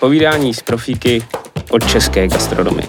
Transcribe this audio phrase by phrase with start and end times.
[0.00, 1.22] Povídání z profíky
[1.70, 2.88] od české gastronomie.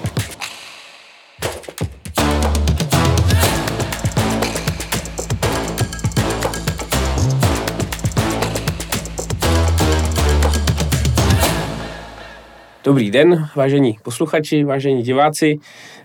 [12.83, 15.59] Dobrý den, vážení posluchači, vážení diváci.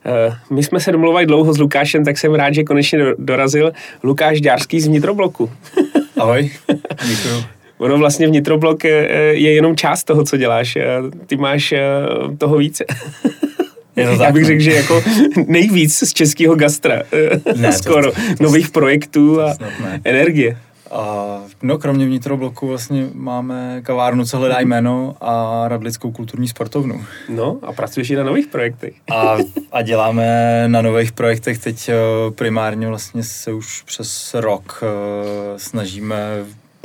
[0.04, 4.40] Eh, my jsme se domluvali dlouho s Lukášem, tak jsem rád, že konečně dorazil Lukáš
[4.40, 5.50] Ďárský z Vnitrobloku.
[6.16, 6.50] Ahoj,
[7.08, 7.55] děkuji.
[7.78, 8.90] Ono vlastně vnitroblok eh,
[9.32, 10.78] je jenom část toho, co děláš.
[11.26, 11.82] Ty máš eh,
[12.38, 12.84] toho více.
[13.96, 14.46] Je to Já bych no.
[14.46, 15.02] řekl, že jako
[15.46, 17.02] nejvíc z českého gastra.
[17.56, 18.12] Ne, skoro.
[18.12, 19.54] To, to, to, Nových projektů a
[20.04, 20.56] energie.
[20.90, 27.04] A, no, kromě vnitrobloku vlastně máme kavárnu, co hledá jméno a Radlickou kulturní sportovnu.
[27.28, 28.94] No a pracuješ i na nových projektech.
[29.10, 29.36] A,
[29.72, 31.94] a děláme na nových projektech teď eh,
[32.30, 36.16] primárně vlastně se už přes rok eh, snažíme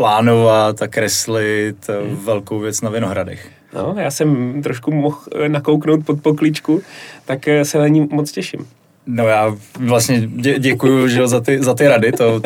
[0.01, 2.15] plánovat a kreslit eh, hmm.
[2.15, 3.49] velkou věc na Vinohradech.
[3.73, 6.81] No, já jsem trošku mohl nakouknout pod pokličku,
[7.25, 8.67] tak se na ní moc těším.
[9.05, 12.41] No já vlastně dě, děkuju že za, ty, za ty rady, to,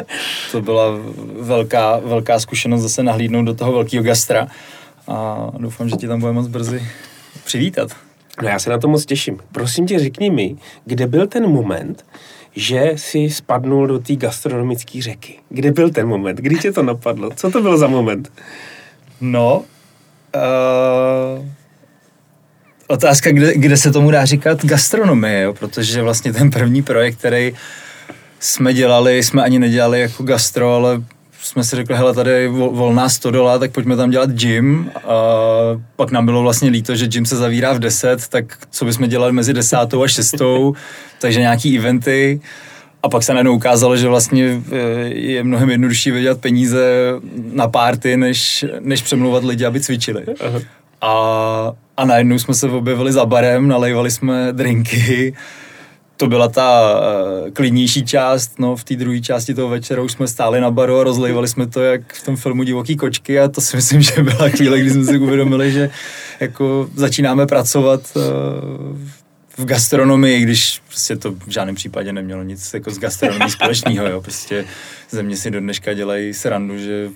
[0.51, 0.85] to byla
[1.39, 4.47] velká, velká zkušenost zase nahlídnout do toho velkého gastra
[5.07, 6.83] a doufám, že ti tam bude moc brzy
[7.45, 7.89] přivítat.
[8.41, 9.39] No já se na to moc těším.
[9.51, 12.05] Prosím tě, řekni mi, kde byl ten moment,
[12.55, 15.39] že si spadnul do té gastronomické řeky?
[15.49, 16.37] Kde byl ten moment?
[16.37, 17.29] Kdy tě to napadlo?
[17.35, 18.31] Co to byl za moment?
[19.21, 19.63] No,
[20.35, 21.45] uh
[22.87, 25.53] otázka, kde, kde se tomu dá říkat gastronomie, jo?
[25.53, 27.53] protože vlastně ten první projekt, který
[28.39, 31.03] jsme dělali, jsme ani nedělali jako gastro, ale
[31.45, 34.91] jsme si řekli, hele, tady je volná stodola, tak pojďme tam dělat gym.
[34.95, 35.19] A
[35.95, 39.33] pak nám bylo vlastně líto, že gym se zavírá v 10, tak co bychom dělali
[39.33, 40.73] mezi desátou a šestou,
[41.21, 42.41] takže nějaký eventy.
[43.03, 47.11] A pak se najednou ukázalo, že vlastně e, je mnohem jednodušší vydělat peníze
[47.51, 50.23] na párty, než, než přemlouvat lidi, aby cvičili.
[50.45, 50.59] Aha.
[51.01, 55.33] A, a najednou jsme se objevili za barem, nalejvali jsme drinky.
[56.17, 56.99] To byla ta
[57.43, 60.99] uh, klidnější část, no v té druhé části toho večera už jsme stáli na baru
[60.99, 64.23] a rozlejvali jsme to jak v tom filmu Divoký kočky a to si myslím, že
[64.23, 65.89] byla chvíle, kdy jsme si uvědomili, že
[66.39, 68.21] jako začínáme pracovat uh,
[69.57, 74.21] v gastronomii, když prostě to v žádném případě nemělo nic jako s gastronomií společného, jo.
[74.21, 74.65] Prostě
[75.09, 77.09] země si do dneška dělají srandu, že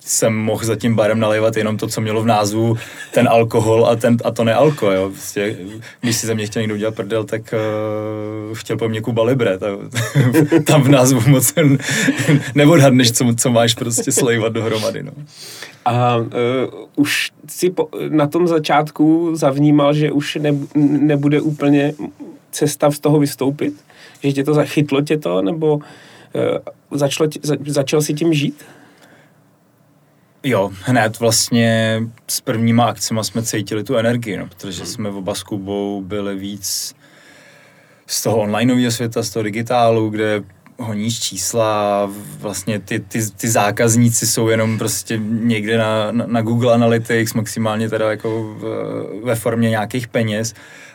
[0.00, 2.76] jsem mohl za tím barem nalévat jenom to, co mělo v názvu
[3.12, 5.10] ten alkohol a, ten, a to nealko, jo.
[5.10, 5.56] Prostě,
[6.00, 7.54] když si ze mě chtěl někdo udělat prdel, tak
[8.50, 9.58] uh, chtěl po mně Kuba Libre.
[9.58, 9.66] Ta,
[10.64, 11.54] tam v názvu moc
[12.54, 15.12] neodhadneš, co, co máš prostě slejvat dohromady, no.
[15.84, 16.24] A uh,
[16.96, 20.54] už si po, na tom začátku zavnímal, že už ne,
[21.00, 21.94] nebude úplně
[22.50, 23.74] cesta z toho vystoupit?
[24.22, 25.82] Že tě to zachytlo tě to, nebo uh,
[26.98, 28.64] začalo za, začal si tím žít?
[30.42, 35.42] Jo, hned vlastně s prvníma akcemi jsme cítili tu energii, no, protože jsme oba s
[35.42, 36.94] Kubou byli víc
[38.06, 40.42] z toho onlineového světa, z toho digitálu, kde
[40.78, 46.74] honíš čísla, vlastně ty, ty, ty zákazníci jsou jenom prostě někde na, na, na Google
[46.74, 50.54] Analytics, maximálně teda jako v, ve formě nějakých peněz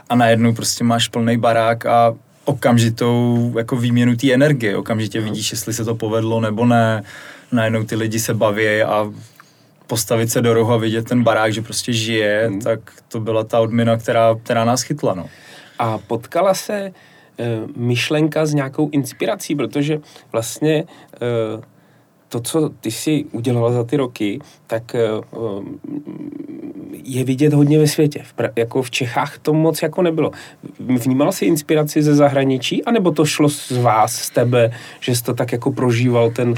[0.10, 2.16] a najednou prostě máš plný barák a
[2.46, 7.04] okamžitou jako výměnu té energie, okamžitě vidíš, jestli se to povedlo nebo ne,
[7.52, 9.12] najednou ty lidi se baví a
[9.88, 12.62] postavit se do rohu a vidět ten barák, že prostě žije, hmm.
[12.62, 15.14] tak to byla ta odměna, která, která nás chytla.
[15.14, 15.30] No.
[15.80, 16.92] A potkala se e,
[17.76, 20.00] myšlenka s nějakou inspirací, protože
[20.32, 20.86] vlastně e,
[22.30, 25.00] to, co ty si udělala za ty roky, tak e,
[27.04, 28.24] je vidět hodně ve světě.
[28.24, 30.32] V, jako v Čechách to moc jako nebylo.
[30.80, 35.34] Vnímal jsi inspiraci ze zahraničí, anebo to šlo z vás, z tebe, že jsi to
[35.34, 36.54] tak jako prožíval ten,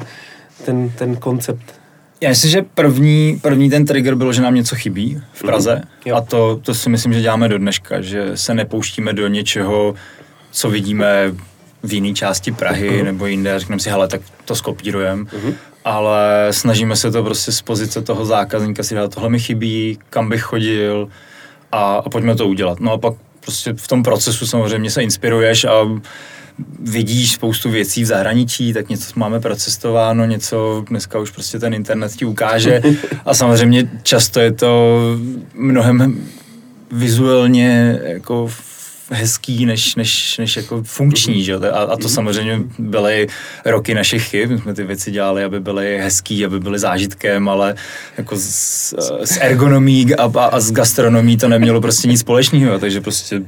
[0.66, 1.85] ten, ten koncept?
[2.22, 5.48] Já myslím, že první, první ten trigger bylo, že nám něco chybí v mhm.
[5.48, 9.28] Praze mm, a to, to si myslím, že děláme do dneška, že se nepouštíme do
[9.28, 9.96] něčeho,
[10.52, 11.34] co vidíme
[11.84, 13.06] v jiné části Prahy mm.
[13.06, 15.54] nebo jinde a řekneme si, hele, tak to skopírujeme, mm.
[15.86, 20.30] ale snažíme se to prostě z pozice toho zákazníka si dát, tohle mi chybí, kam
[20.30, 21.10] bych chodil
[21.72, 22.80] a, a pojďme to udělat.
[22.80, 26.02] No a pak prostě v tom procesu samozřejmě se inspiruješ a
[26.80, 32.12] vidíš spoustu věcí v zahraničí, tak něco máme procestováno, něco dneska už prostě ten internet
[32.12, 32.82] ti ukáže
[33.26, 35.02] a samozřejmě často je to
[35.54, 36.28] mnohem
[36.92, 38.50] vizuálně jako
[39.12, 41.56] hezký než, než, než jako funkční, že?
[41.56, 42.10] A, a to mhm.
[42.10, 43.28] samozřejmě byly
[43.66, 47.76] roky našich chyb, my jsme ty věci dělali, aby byly hezký, aby byly zážitkem, ale
[48.18, 48.94] jako s,
[49.24, 53.42] s ergonomí a, a, a s gastronomí to nemělo prostě nic společného, takže prostě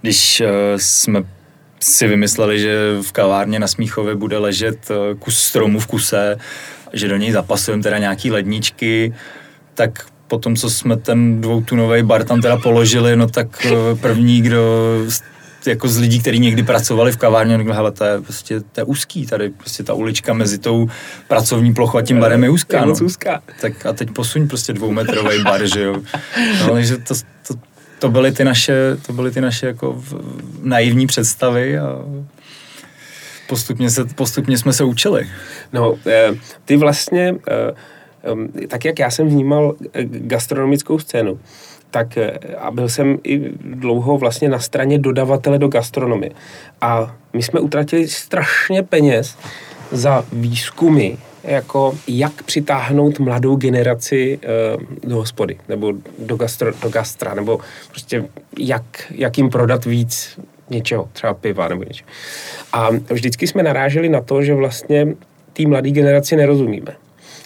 [0.00, 1.24] když uh, jsme
[1.82, 4.88] si vymysleli, že v kavárně na Smíchově bude ležet
[5.18, 6.38] kus stromu v kuse,
[6.92, 9.14] že do něj zapasujeme teda nějaký ledničky,
[9.74, 14.42] tak po tom, co jsme ten dvoutunový bar tam teda položili, no tak eh, první,
[14.42, 14.60] kdo
[15.66, 18.84] jako z lidí, kteří někdy pracovali v kavárně, řekl, hele, to je prostě to je
[18.84, 20.88] úzký tady, prostě ta ulička mezi tou
[21.28, 22.84] pracovní plochou a tím barem je úzká.
[22.84, 22.94] no.
[23.04, 23.42] úzká.
[23.60, 25.96] Tak a teď posuň prostě dvoumetrový bar, že jo.
[26.60, 27.14] No, takže to,
[27.48, 27.54] to,
[28.00, 30.02] to byly ty naše, to byly ty naše jako
[30.62, 32.04] naivní představy a
[33.48, 35.28] postupně, se, postupně jsme se učili.
[35.72, 36.30] No, eh,
[36.64, 41.40] ty vlastně, eh, tak jak já jsem vnímal eh, gastronomickou scénu,
[41.90, 42.18] tak
[42.58, 46.30] a byl jsem i dlouho vlastně na straně dodavatele do gastronomie.
[46.80, 49.36] A my jsme utratili strašně peněz
[49.92, 54.38] za výzkumy, jako jak přitáhnout mladou generaci
[54.74, 57.60] uh, do hospody, nebo do, gastro, do gastra, nebo
[57.90, 58.24] prostě
[58.58, 60.40] jak, jak jim prodat víc
[60.70, 62.08] něčeho, třeba piva nebo něčeho.
[62.72, 65.06] A vždycky jsme naráželi na to, že vlastně
[65.52, 66.96] té mladé generaci nerozumíme.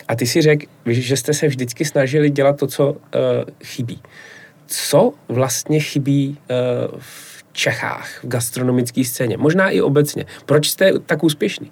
[0.09, 2.99] A ty si řekl, že jste se vždycky snažili dělat to, co uh,
[3.65, 4.03] chybí.
[4.67, 9.37] Co vlastně chybí uh, v Čechách, v gastronomické scéně?
[9.37, 10.27] Možná i obecně.
[10.47, 11.71] Proč jste tak úspěšní?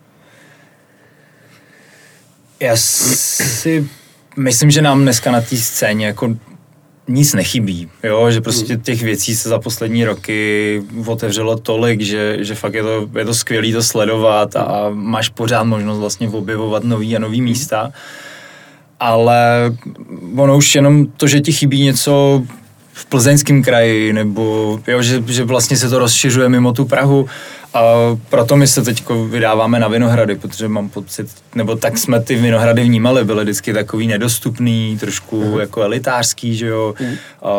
[2.63, 3.89] Já si
[4.37, 6.37] myslím, že nám dneska na té scéně jako
[7.09, 8.83] nic nechybí, jo, že prostě hmm.
[8.83, 13.35] těch věcí se za poslední roky otevřelo tolik, že, že fakt je to, je to
[13.35, 17.93] skvělé to sledovat a máš pořád možnost vlastně objevovat nový a nový místa,
[19.01, 19.73] ale
[20.37, 22.43] ono už jenom to, že ti chybí něco
[23.03, 27.29] v plzeňském kraji, nebo jo, že, že vlastně se to rozšiřuje mimo tu Prahu,
[27.75, 27.83] a
[28.29, 32.85] proto my se teď vydáváme na Vinohrady, protože mám pocit, nebo tak jsme ty Vinohrady
[32.85, 35.61] vnímali, byly vždycky takový nedostupný, trošku uh-huh.
[35.61, 36.95] jako elitářský, že jo.
[36.99, 37.17] Uh-huh.
[37.43, 37.51] A,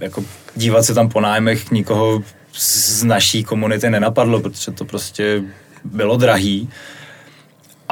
[0.00, 0.24] jako
[0.56, 2.22] dívat se tam po nájmech nikoho
[2.52, 5.42] z naší komunity nenapadlo, protože to prostě
[5.84, 6.68] bylo drahý.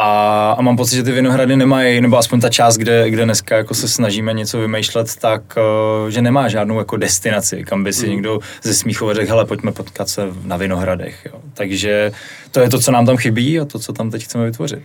[0.02, 3.56] A, a mám pocit, že ty Vinohrady nemají, nebo aspoň ta část, kde, kde dneska
[3.56, 5.42] jako se snažíme něco vymýšlet, tak
[6.02, 8.12] uh, že nemá žádnou jako destinaci, kam by si mm.
[8.12, 11.26] někdo ze Smíchova řekl, hele, pojďme potkat se na Vinohradech.
[11.26, 11.40] Jo.
[11.54, 12.12] Takže
[12.50, 14.78] to je to, co nám tam chybí a to, co tam teď chceme vytvořit.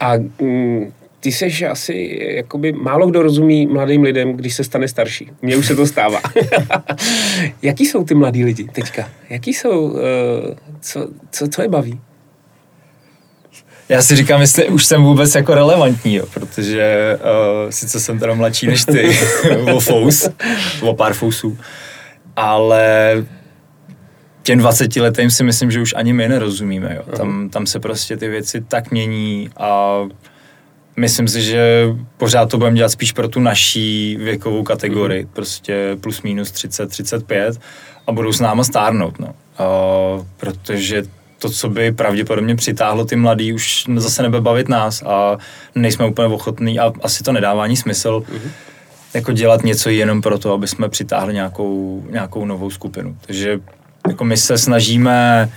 [0.00, 5.30] A mm, ty seš asi, jakoby málo kdo rozumí mladým lidem, když se stane starší.
[5.42, 6.20] Mně už se to stává.
[7.62, 9.08] Jaký jsou ty mladí lidi teďka?
[9.30, 10.00] Jaký jsou, uh,
[10.80, 12.00] co, co, co je baví?
[13.88, 17.16] Já si říkám, jestli už jsem vůbec jako relevantní, jo, protože
[17.64, 19.18] uh, sice jsem teda mladší než ty,
[19.74, 20.28] o fous,
[20.80, 21.58] o pár fousů,
[22.36, 23.14] ale
[24.42, 26.96] těm 20 letým si myslím, že už ani my nerozumíme.
[26.96, 27.16] Jo.
[27.16, 30.00] Tam, tam se prostě ty věci tak mění a
[30.96, 36.22] myslím si, že pořád to budeme dělat spíš pro tu naší věkovou kategorii, prostě plus
[36.22, 37.60] minus 30, 35
[38.06, 39.26] a budou s náma stárnout, no.
[39.26, 41.02] Uh, protože
[41.44, 45.38] to, co by pravděpodobně přitáhlo ty mladý, už zase nebude bavit nás a
[45.74, 48.50] nejsme úplně ochotní a asi to nedává ani smysl mm-hmm.
[49.14, 53.16] jako dělat něco jenom proto, aby jsme přitáhli nějakou, nějakou novou skupinu.
[53.26, 53.60] Takže
[54.08, 55.50] jako my se snažíme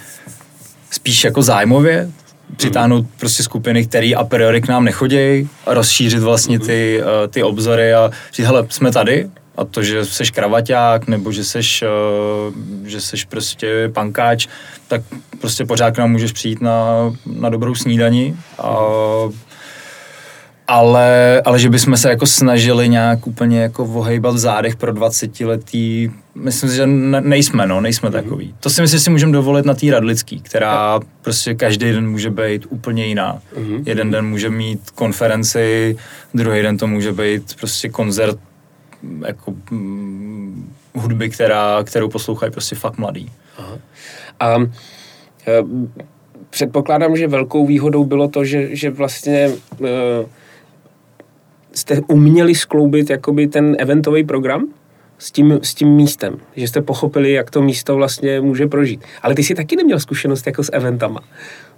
[0.92, 2.12] spíš jako zájmově
[2.56, 3.12] přitáhnout mm.
[3.20, 6.68] prostě skupiny, které a priori k nám nechodějí, rozšířit vlastně mhm.
[6.68, 11.32] ty, uh, ty obzory a říct, hele, jsme tady, a to, že seš kravaťák, nebo
[11.32, 14.48] že seš, uh, že seš prostě pankáč,
[14.88, 15.02] tak
[15.42, 16.86] prostě pořád k nám můžeš přijít na,
[17.26, 18.36] na dobrou snídani.
[18.60, 18.78] A,
[20.68, 25.40] ale, ale že bychom se jako snažili nějak úplně jako ohejbat v zádech pro 20
[25.40, 28.12] letý, myslím si, že ne, nejsme, no, nejsme mm-hmm.
[28.12, 28.56] takový.
[28.60, 32.30] To si myslím, že si můžeme dovolit na té Radlický, která prostě každý den může
[32.30, 33.40] být úplně jiná.
[33.56, 33.84] Mm-hmm.
[33.86, 35.98] Jeden den může mít konferenci,
[36.34, 38.40] druhý den to může být prostě koncert
[39.28, 43.32] jako hm, hudby, která, kterou poslouchají prostě fakt mladý.
[43.58, 43.78] Aha.
[44.40, 44.58] A
[45.48, 45.64] e,
[46.50, 49.52] předpokládám, že velkou výhodou bylo to, že, že vlastně
[49.86, 50.26] e,
[51.74, 54.68] jste uměli skloubit jakoby ten eventový program
[55.18, 59.04] s tím, s tím místem, že jste pochopili, jak to místo vlastně může prožít.
[59.22, 61.20] Ale ty jsi taky neměl zkušenost jako s eventama.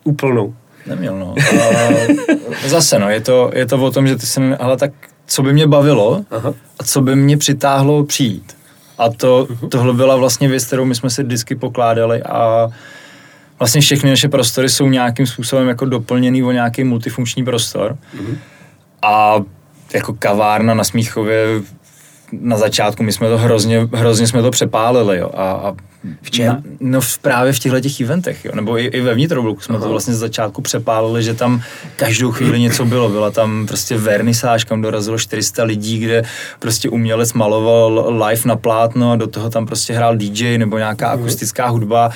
[0.04, 0.56] Úplnou.
[0.86, 1.36] Neměl, no.
[1.62, 4.92] A zase, no, je to, je to o tom, že ty se, ale tak
[5.30, 6.54] co by mě bavilo Aha.
[6.80, 8.58] a co by mě přitáhlo přijít.
[8.98, 9.70] A to, uh-huh.
[9.70, 12.70] tohle byla vlastně věc, kterou my jsme si vždycky pokládali a
[13.60, 17.98] vlastně všechny naše prostory jsou nějakým způsobem jako doplněný o nějaký multifunkční prostor.
[18.18, 18.38] Uh-huh.
[19.02, 19.36] A
[19.94, 21.46] jako kavárna na Smíchově
[22.32, 25.32] na začátku my jsme to hrozně, hrozně jsme to přepálili, jo.
[25.34, 25.76] A, a
[26.22, 26.48] v čem?
[26.48, 28.52] Na, no v, právě v těchto těch eventech, jo.
[28.56, 29.84] Nebo i, i ve vnitrobloku jsme Aha.
[29.84, 31.62] to vlastně z začátku přepálili, že tam
[31.96, 33.10] každou chvíli něco bylo.
[33.10, 36.24] Byla tam prostě vernisáž, kam dorazilo 400 lidí, kde
[36.60, 41.16] prostě umělec maloval live na plátno a do toho tam prostě hrál DJ nebo nějaká
[41.16, 41.20] mhm.
[41.20, 42.10] akustická hudba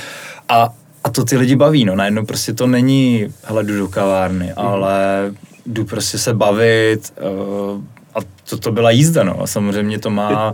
[0.49, 0.69] a
[1.03, 4.53] a to ty lidi baví, no najednou prostě to není, hele, jdu do kavárny, mm.
[4.55, 5.31] ale
[5.65, 7.81] jdu prostě se bavit uh,
[8.49, 9.41] to, to byla jízda, no.
[9.41, 10.53] A samozřejmě to má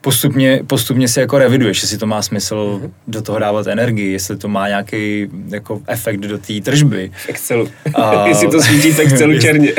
[0.00, 2.90] postupně, postupně si jako reviduješ, jestli to má smysl mm-hmm.
[3.06, 7.10] do toho dávat energii, jestli to má nějaký jako efekt do té tržby.
[7.14, 7.68] V Excelu.
[7.94, 9.72] A, jestli to svítí v Excelu černě.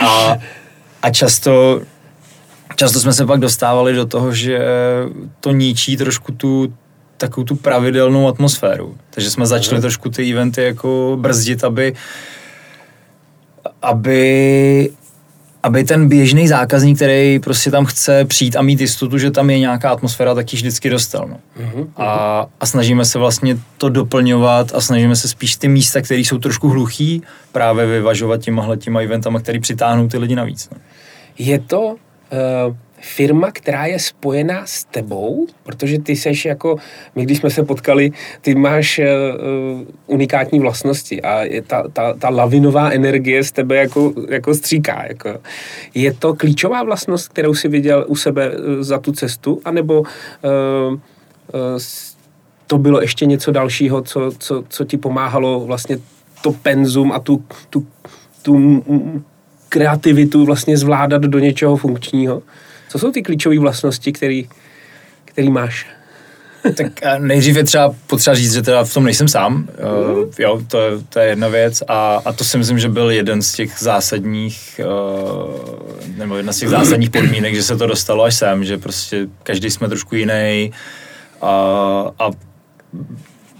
[0.00, 0.38] a,
[1.02, 1.80] a často,
[2.76, 4.58] často jsme se pak dostávali do toho, že
[5.40, 6.72] to ničí trošku tu
[7.16, 8.96] takovou tu pravidelnou atmosféru.
[9.10, 9.80] Takže jsme začali Aha.
[9.80, 11.94] trošku ty eventy jako brzdit, aby
[13.82, 14.90] aby
[15.62, 19.58] aby ten běžný zákazník, který prostě tam chce přijít a mít jistotu, že tam je
[19.58, 21.28] nějaká atmosféra, tak ji vždycky dostal.
[21.28, 21.36] No.
[21.64, 26.20] Uh-huh, a, a snažíme se vlastně to doplňovat a snažíme se spíš ty místa, které
[26.20, 27.22] jsou trošku hluchý,
[27.52, 30.68] právě vyvažovat těmahle těma eventama, které přitáhnou ty lidi navíc.
[30.70, 30.78] No.
[31.38, 31.96] Je to uh,
[33.00, 36.76] firma, která je spojená s tebou, protože ty seš jako,
[37.16, 42.28] my když jsme se potkali, ty máš uh, unikátní vlastnosti a je ta, ta, ta
[42.28, 45.04] lavinová energie z tebe jako, jako stříká.
[45.08, 45.38] Jako.
[45.94, 50.06] Je to klíčová vlastnost, kterou si viděl u sebe uh, za tu cestu, anebo uh,
[50.92, 50.98] uh,
[52.66, 55.98] to bylo ještě něco dalšího, co, co, co ti pomáhalo vlastně
[56.42, 57.86] to penzum a tu, tu,
[58.42, 58.84] tu
[59.68, 62.42] kreativitu vlastně zvládat do něčeho funkčního?
[62.88, 64.48] Co jsou ty klíčové vlastnosti, který,
[65.24, 65.86] který máš?
[66.76, 66.86] tak
[67.18, 69.68] nejdřív je třeba potřeba říct, že teda v tom nejsem sám.
[70.18, 70.78] Uh, jo, to,
[71.08, 74.80] to je jedna věc a, a to si myslím, že byl jeden z těch zásadních,
[74.84, 79.26] uh, nebo jedna z těch zásadních podmínek, že se to dostalo až sem, že prostě
[79.42, 80.72] každý jsme trošku jiný
[81.42, 81.52] a,
[82.18, 82.30] a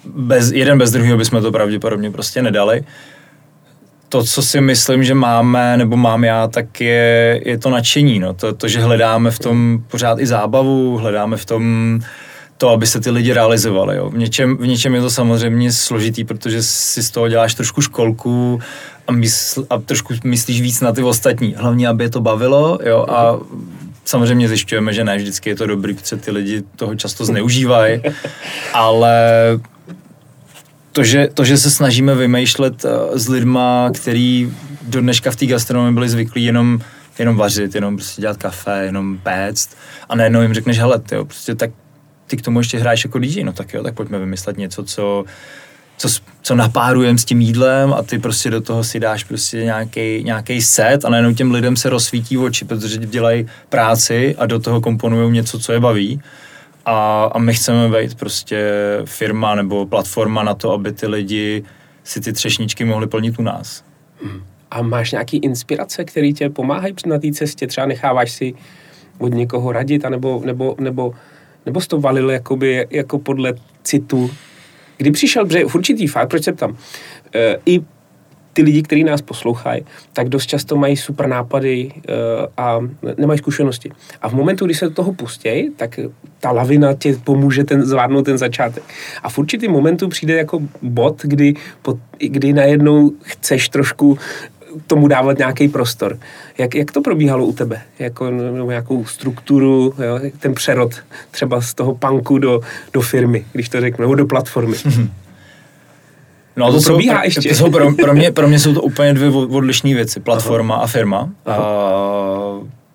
[0.05, 2.81] bez, jeden bez druhého bychom to pravděpodobně prostě nedali.
[2.81, 2.87] Uh,
[4.09, 8.19] to, co si myslím, že máme, nebo mám já, tak je, je to nadšení.
[8.19, 8.35] No.
[8.35, 12.01] To, to, že hledáme v tom pořád i zábavu, hledáme v tom
[12.59, 13.97] to, aby se ty lidi realizovali.
[13.97, 14.11] Jo.
[14.11, 18.61] V, něčem, v něčem je to samozřejmě složitý, protože si z toho děláš trošku školku
[19.07, 21.55] a, mysl, a trošku myslíš víc na ty ostatní.
[21.59, 23.39] Hlavně, aby je to bavilo jo, a
[24.05, 28.03] samozřejmě zjišťujeme, že ne vždycky je to dobrý, protože ty lidi toho často zneužívají,
[28.73, 29.21] ale
[30.93, 34.53] to, že, to, že se snažíme vymýšlet uh, s lidma, který
[34.83, 36.81] do dneška v té gastronomii byli zvyklí jenom,
[37.19, 39.77] jenom vařit, jenom prostě dělat kafe, jenom péct.
[40.09, 41.71] A najednou jim řekneš, hele, tyjo, prostě tak
[42.27, 45.25] ty k tomu ještě hraješ jako DJ, no tak jo, tak pojďme vymyslet něco, co,
[45.97, 46.09] co,
[46.43, 49.73] co napárujeme s tím jídlem a ty prostě do toho si dáš prostě
[50.23, 54.81] nějaký set a najednou těm lidem se rozsvítí oči, protože dělají práci a do toho
[54.81, 56.21] komponují něco, co je baví
[56.89, 58.73] a, a my chceme být prostě
[59.05, 61.65] firma nebo platforma na to, aby ty lidi
[62.05, 63.85] si ty třešničky mohli plnit u nás.
[64.23, 64.43] Hmm.
[64.71, 67.67] A máš nějaký inspirace, které tě pomáhají na té cestě?
[67.67, 68.55] Třeba necháváš si
[69.19, 71.15] od někoho radit, anebo, nebo, nebo,
[71.67, 73.53] nebo jsi to valil jakoby, jako podle
[73.83, 74.31] citu?
[74.97, 76.77] Kdy přišel, protože v určitý fakt, proč se ptám,
[77.35, 77.81] e, i
[78.59, 82.79] ty lidi, kteří nás poslouchají, tak dost často mají super nápady uh, a
[83.19, 83.91] nemají zkušenosti.
[84.23, 86.01] A v momentu, kdy se do toho pustějí, tak
[86.41, 88.83] ta lavina tě pomůže ten, zvládnout ten začátek.
[89.23, 91.55] A v určitým momentu přijde jako bod, kdy,
[92.19, 94.19] kdy najednou chceš trošku
[94.87, 96.19] tomu dávat nějaký prostor.
[96.59, 97.81] Jak, jak to probíhalo u tebe?
[97.99, 100.31] Jako, nebo nějakou strukturu, jo?
[100.39, 100.95] ten přerod
[101.31, 102.61] třeba z toho punku do,
[102.93, 104.77] do firmy, když to řeknu, nebo do platformy.
[106.59, 107.49] No to, to probíhá jsou, ještě.
[107.49, 110.21] To jsou pro, pro, mě, pro mě jsou to úplně dvě odlišné věci.
[110.21, 110.85] Platforma Aha.
[110.85, 111.31] a firma.
[111.47, 111.57] Aha.
[111.57, 111.89] A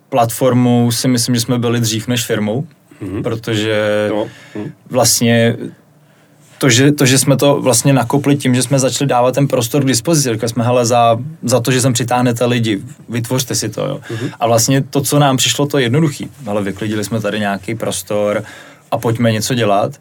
[0.09, 2.67] platformou si myslím, že jsme byli dřív než firmou,
[3.01, 3.23] mhm.
[3.23, 4.27] protože no.
[4.55, 4.71] mhm.
[4.89, 5.57] vlastně
[6.63, 9.83] to že, to, že jsme to vlastně nakopli tím, že jsme začali dávat ten prostor
[9.83, 10.29] k dispozici.
[10.29, 13.99] Řekli jsme, hele, za, za to, že sem přitáhnete lidi, vytvořte si to, jo.
[14.09, 14.31] Uh-huh.
[14.39, 16.29] A vlastně to, co nám přišlo, to jednoduchý.
[16.47, 18.43] Ale vyklidili jsme tady nějaký prostor
[18.91, 19.99] a pojďme něco dělat.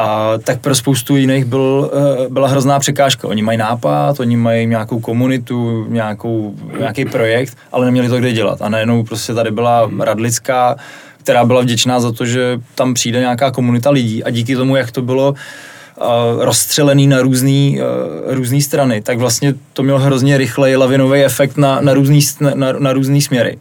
[0.00, 3.28] A tak pro spoustu jiných byl, eh, byla hrozná překážka.
[3.28, 8.62] Oni mají nápad, oni mají nějakou komunitu, nějakou, nějaký projekt, ale neměli to kde dělat.
[8.62, 10.76] A najednou prostě tady byla Radlická,
[11.22, 14.90] která byla vděčná za to, že tam přijde nějaká komunita lidí a díky tomu, jak
[14.90, 20.76] to bylo uh, rozstřelený na různé uh, různý strany, tak vlastně to mělo hrozně rychlej
[20.76, 22.20] lavinový efekt na, na různý,
[22.54, 23.58] na, na různý směry.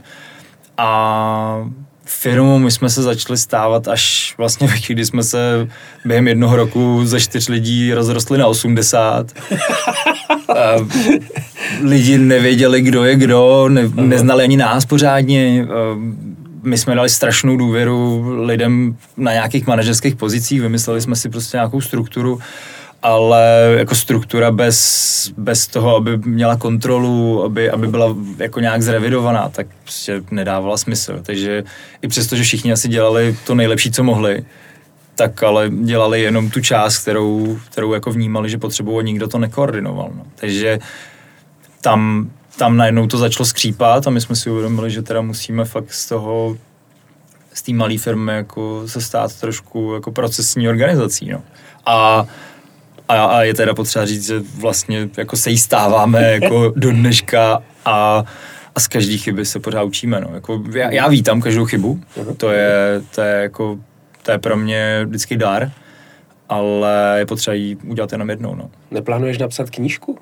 [0.77, 1.69] A
[2.09, 5.67] firmu my jsme se začali stávat až vlastně ve chvíli, kdy jsme se
[6.05, 9.31] během jednoho roku ze čtyř lidí rozrostli na 80.
[11.81, 15.67] lidi nevěděli, kdo je kdo, ne, neznali ani nás pořádně.
[16.63, 21.81] My jsme dali strašnou důvěru lidem na nějakých manažerských pozicích, vymysleli jsme si prostě nějakou
[21.81, 22.39] strukturu,
[23.01, 29.49] ale jako struktura bez, bez toho, aby měla kontrolu, aby, aby byla jako nějak zrevidovaná,
[29.49, 31.19] tak prostě nedávala smysl.
[31.23, 31.63] Takže
[32.01, 34.45] i přesto, že všichni asi dělali to nejlepší, co mohli,
[35.15, 40.09] tak ale dělali jenom tu část, kterou, kterou jako vnímali, že potřebují, nikdo to nekoordinoval.
[40.15, 40.23] No.
[40.35, 40.79] Takže
[41.81, 42.29] tam
[42.59, 46.07] tam najednou to začalo skřípat a my jsme si uvědomili, že teda musíme fakt z
[46.07, 46.57] toho
[47.53, 51.29] z té malé firmy jako se stát trošku jako procesní organizací.
[51.29, 51.41] No.
[51.85, 52.27] A,
[53.09, 57.63] a, a, je teda potřeba říct, že vlastně jako se jí stáváme jako do dneška
[57.85, 58.23] a,
[58.75, 60.19] a z každé chyby se pořád učíme.
[60.21, 60.29] No.
[60.33, 61.99] Jako já, já vítám každou chybu,
[62.37, 63.79] to je, to je jako
[64.23, 65.71] to je pro mě vždycky dar,
[66.49, 68.55] ale je potřeba ji udělat jenom jednou.
[68.55, 68.69] No.
[68.91, 70.17] Neplánuješ napsat knížku?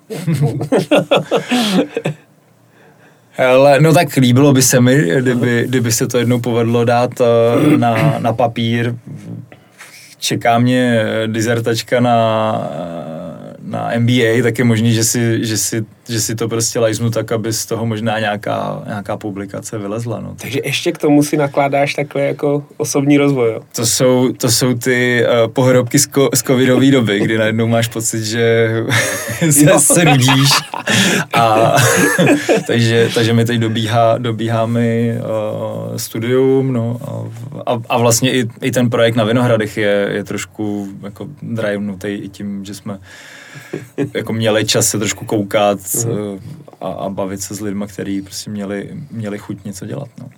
[3.38, 7.78] Ale, no tak líbilo by se mi, kdyby, kdyby se to jednou povedlo dát eh,
[7.78, 8.96] na, na papír.
[10.28, 12.18] Čeká mě dizertačka na
[13.68, 17.32] na MBA, tak je možný, že si, že si, že si to prostě lajznu tak,
[17.32, 20.20] aby z toho možná nějaká, nějaká publikace vylezla.
[20.20, 20.36] No.
[20.42, 23.62] Takže ještě k tomu si nakládáš takhle jako osobní rozvoj, jo?
[23.76, 27.88] To jsou, to jsou ty uh, pohrobky z, ko, z covidové doby, kdy najednou máš
[27.88, 28.70] pocit, že
[29.52, 30.50] se, se nudíš.
[31.34, 31.76] A,
[32.68, 36.98] takže, takže mi teď dobíhá, dobíhá mi uh, studium, no,
[37.66, 42.08] a, a, a vlastně i, i ten projekt na Vinohradech je, je trošku jako drivenutý
[42.08, 43.00] i tím, že jsme
[44.14, 46.40] jako měli čas se trošku koukat uh-huh.
[46.82, 50.10] a, a bavit se s lidmi, kteří prostě měli, měli chuť něco dělat.
[50.20, 50.30] No.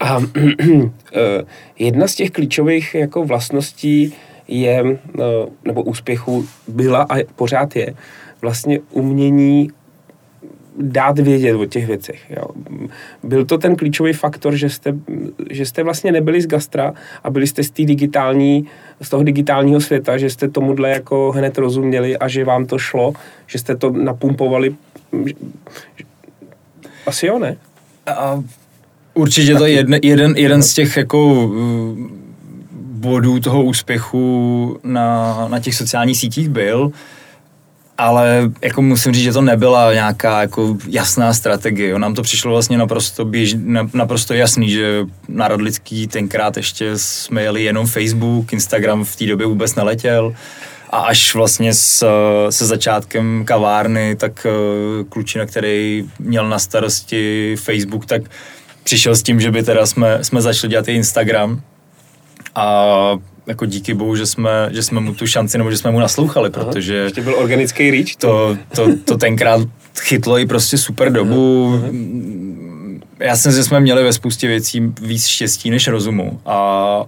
[0.00, 0.18] A
[1.12, 1.44] eh,
[1.78, 4.14] jedna z těch klíčových jako vlastností
[4.48, 5.22] je, eh,
[5.64, 7.94] nebo úspěchu byla a pořád je,
[8.42, 9.70] vlastně umění
[10.80, 12.20] dát vědět o těch věcech.
[12.30, 12.44] Jo.
[13.22, 14.94] Byl to ten klíčový faktor, že jste,
[15.50, 16.94] že jste vlastně nebyli z gastra
[17.24, 18.66] a byli jste z, digitální,
[19.02, 23.12] z toho digitálního světa, že jste tomuhle jako hned rozuměli a že vám to šlo,
[23.46, 24.74] že jste to napumpovali.
[27.06, 27.56] Asi jo, ne?
[28.06, 28.42] A
[29.14, 31.50] určitě to je jeden, jeden, jeden z těch jako
[32.98, 36.92] bodů toho úspěchu na, na těch sociálních sítích byl,
[37.98, 41.98] ale jako musím říct, že to nebyla nějaká jako jasná strategie.
[41.98, 43.56] Nám to přišlo vlastně naprosto, běž,
[43.94, 49.46] naprosto jasný, že na Radlický tenkrát ještě jsme jeli jenom Facebook, Instagram v té době
[49.46, 50.34] vůbec neletěl.
[50.90, 52.06] A až vlastně s,
[52.50, 58.22] se začátkem kavárny, tak eh, klučina, který měl na starosti Facebook, tak
[58.84, 61.60] přišel s tím, že by teda jsme, jsme začali dělat i Instagram.
[62.54, 62.94] A
[63.48, 66.50] jako díky bohu, že jsme, že jsme mu tu šanci, nebo že jsme mu naslouchali,
[66.54, 66.94] Aha, protože...
[66.94, 68.16] Ještě byl organický reach?
[68.18, 69.60] To, to, to tenkrát
[70.00, 71.74] chytlo i prostě super dobu.
[71.74, 71.88] Aha.
[73.20, 77.04] Já jsem, že jsme měli ve spoustě věcí víc štěstí než rozumu a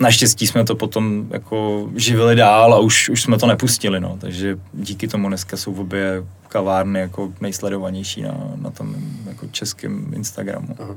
[0.00, 4.16] naštěstí jsme to potom jako živili dál a už, už jsme to nepustili, no.
[4.20, 8.94] takže díky tomu dneska jsou v obě kavárny jako nejsledovanější na, na tom
[9.26, 10.76] jako českém Instagramu.
[10.78, 10.96] Aha.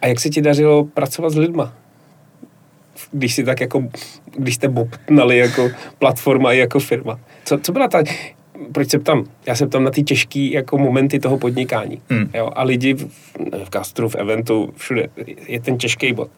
[0.00, 1.72] A jak se ti dařilo pracovat s lidma?
[3.12, 3.88] Když si tak jako,
[4.38, 7.20] když jste bobtnali jako platforma i jako firma.
[7.44, 8.02] Co, co byla ta,
[8.72, 9.24] proč se ptám?
[9.46, 12.00] Já se ptám na ty těžké jako momenty toho podnikání.
[12.10, 12.30] Hmm.
[12.34, 12.50] Jo?
[12.54, 13.08] A lidi v,
[13.64, 15.06] v gastru, v eventu, všude,
[15.46, 16.30] je ten těžký bod.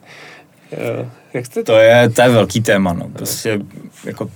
[0.71, 1.71] Jo, jak jste to?
[1.71, 3.09] To je, to je velký téma, no.
[3.09, 3.59] Prostě
[4.05, 4.29] jako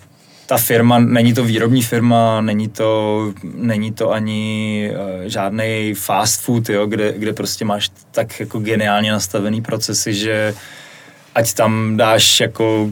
[0.46, 6.70] ta firma, není to výrobní firma, není to, není to ani uh, žádný fast food,
[6.70, 10.60] jo, kde, kde prostě máš tak jako geniálně nastavený procesy, že uh,
[11.36, 12.92] ať tam dáš jako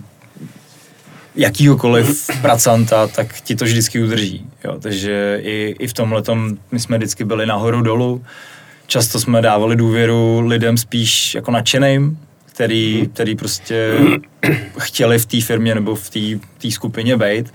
[1.36, 4.46] jakýhokoliv pracanta, tak ti to vždycky udrží.
[4.64, 4.76] Jo.
[4.80, 6.24] Takže i, i v tomhle
[6.72, 8.24] my jsme vždycky byli nahoru dolů.
[8.88, 13.94] Často jsme dávali důvěru lidem spíš jako nadšeným, který, který prostě
[14.80, 16.10] chtěli v té firmě nebo v
[16.58, 17.54] té skupině být.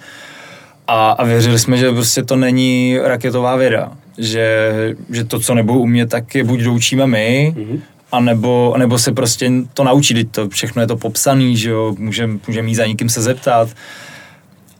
[0.86, 3.92] A, a věřili jsme, že prostě to není raketová věda.
[4.18, 4.68] Že,
[5.10, 7.80] že to, co nebudou umět, tak je buď doučíme my, mm-hmm
[8.12, 11.94] a nebo, nebo se prostě to naučit, teď to všechno je to popsaný, že jo,
[11.98, 13.68] můžeme můžem jít za někým se zeptat,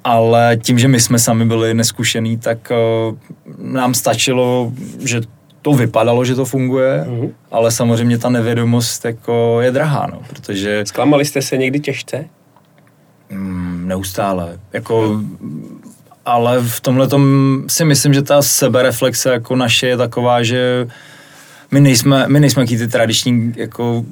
[0.05, 3.16] ale tím, že my jsme sami byli neskušený, tak uh,
[3.59, 4.73] nám stačilo,
[5.05, 5.21] že
[5.62, 7.31] to vypadalo, že to funguje, mm-hmm.
[7.51, 10.83] ale samozřejmě ta nevědomost jako je drahá, no, protože...
[10.87, 12.25] Zklamali jste se někdy těžce?
[13.31, 15.03] Mm, neustále, jako...
[15.12, 15.79] Mm.
[16.25, 17.09] Ale v tomhle
[17.66, 20.87] si myslím, že ta sebereflexe jako naše je taková, že
[21.73, 24.05] my nejsme, my nejsme ty tradiční jako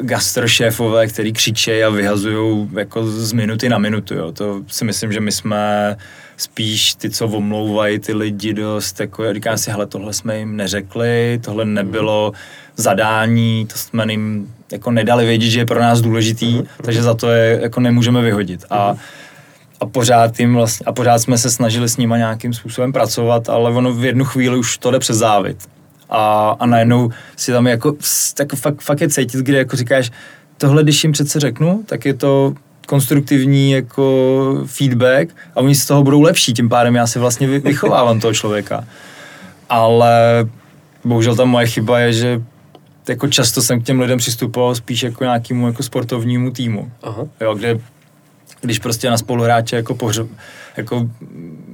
[0.00, 4.14] gastrošéfové, který křičí a vyhazují jako z minuty na minutu.
[4.14, 4.32] Jo.
[4.32, 5.96] To si myslím, že my jsme
[6.36, 11.40] spíš ty, co omlouvají ty lidi dost, jako říkám si, hele, tohle jsme jim neřekli,
[11.44, 12.32] tohle nebylo
[12.76, 16.66] zadání, to jsme jim jako nedali vědět, že je pro nás důležitý, uh-huh.
[16.82, 18.64] takže za to je jako nemůžeme vyhodit.
[18.70, 18.98] A uh-huh
[19.80, 23.70] a pořád jim vlastně, a pořád jsme se snažili s nima nějakým způsobem pracovat, ale
[23.70, 25.58] ono v jednu chvíli už to jde přes závit
[26.10, 27.94] a, a najednou si tam jako,
[28.34, 30.10] tak fakt, fakt je cítit, kde jako říkáš,
[30.58, 32.54] tohle, když jim přece řeknu, tak je to
[32.86, 38.20] konstruktivní jako feedback a oni z toho budou lepší, tím pádem já si vlastně vychovávám
[38.20, 38.84] toho člověka.
[39.68, 40.46] Ale
[41.04, 42.42] bohužel ta moje chyba je, že
[43.08, 46.90] jako často jsem k těm lidem přistupoval spíš jako nějakému jako sportovnímu týmu.
[47.02, 47.26] Aha.
[47.40, 47.78] Jo, kde
[48.60, 50.20] když prostě na spoluhráče jako, pohř,
[50.76, 51.08] jako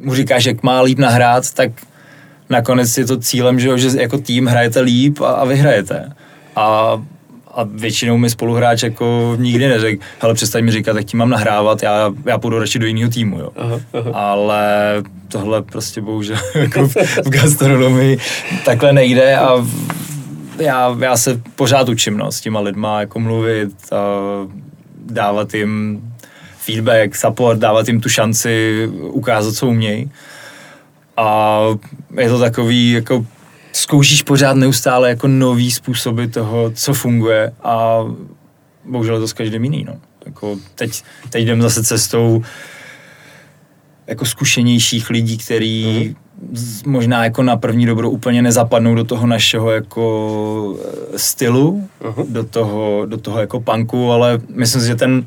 [0.03, 1.71] mu říkáš, jak má líp nahrát, tak
[2.53, 6.12] nakonec je to cílem, že, že jako tým hrajete líp a, a vyhrajete.
[6.57, 7.01] A,
[7.55, 11.83] a většinou mi spoluhráč jako nikdy neřekl, hele přestaň mi říkat, jak ti mám nahrávat,
[11.83, 13.51] já, já půjdu radši do jiného týmu, jo.
[13.57, 14.11] Aha, aha.
[14.15, 14.67] Ale
[15.29, 18.19] tohle prostě bohužel jako v, v gastronomii
[18.65, 19.67] takhle nejde a
[20.59, 23.99] já, já se pořád učím no, s těma lidma jako mluvit a
[25.07, 26.01] dávat jim
[26.59, 30.11] feedback, support, dávat jim tu šanci ukázat, co umějí.
[31.16, 31.59] A
[32.20, 33.27] je to takový, jako
[33.72, 37.98] zkoušíš pořád neustále jako nový způsoby toho, co funguje a
[38.85, 39.96] bohužel je to s každým jiný, no.
[40.27, 42.42] Jako teď, teď jdem zase cestou
[44.07, 46.92] jako zkušenějších lidí, který mm.
[46.92, 50.77] možná jako na první dobro úplně nezapadnou do toho našeho jako
[51.14, 52.27] eh, stylu, uh-huh.
[52.29, 55.27] do toho, do toho jako punku, ale myslím si, že ten,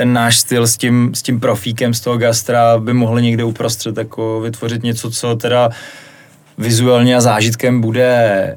[0.00, 3.96] ten náš styl s tím, s tím profíkem z toho gastra by mohl někde uprostřed
[3.96, 5.70] jako vytvořit něco, co teda
[6.58, 8.56] vizuálně a zážitkem bude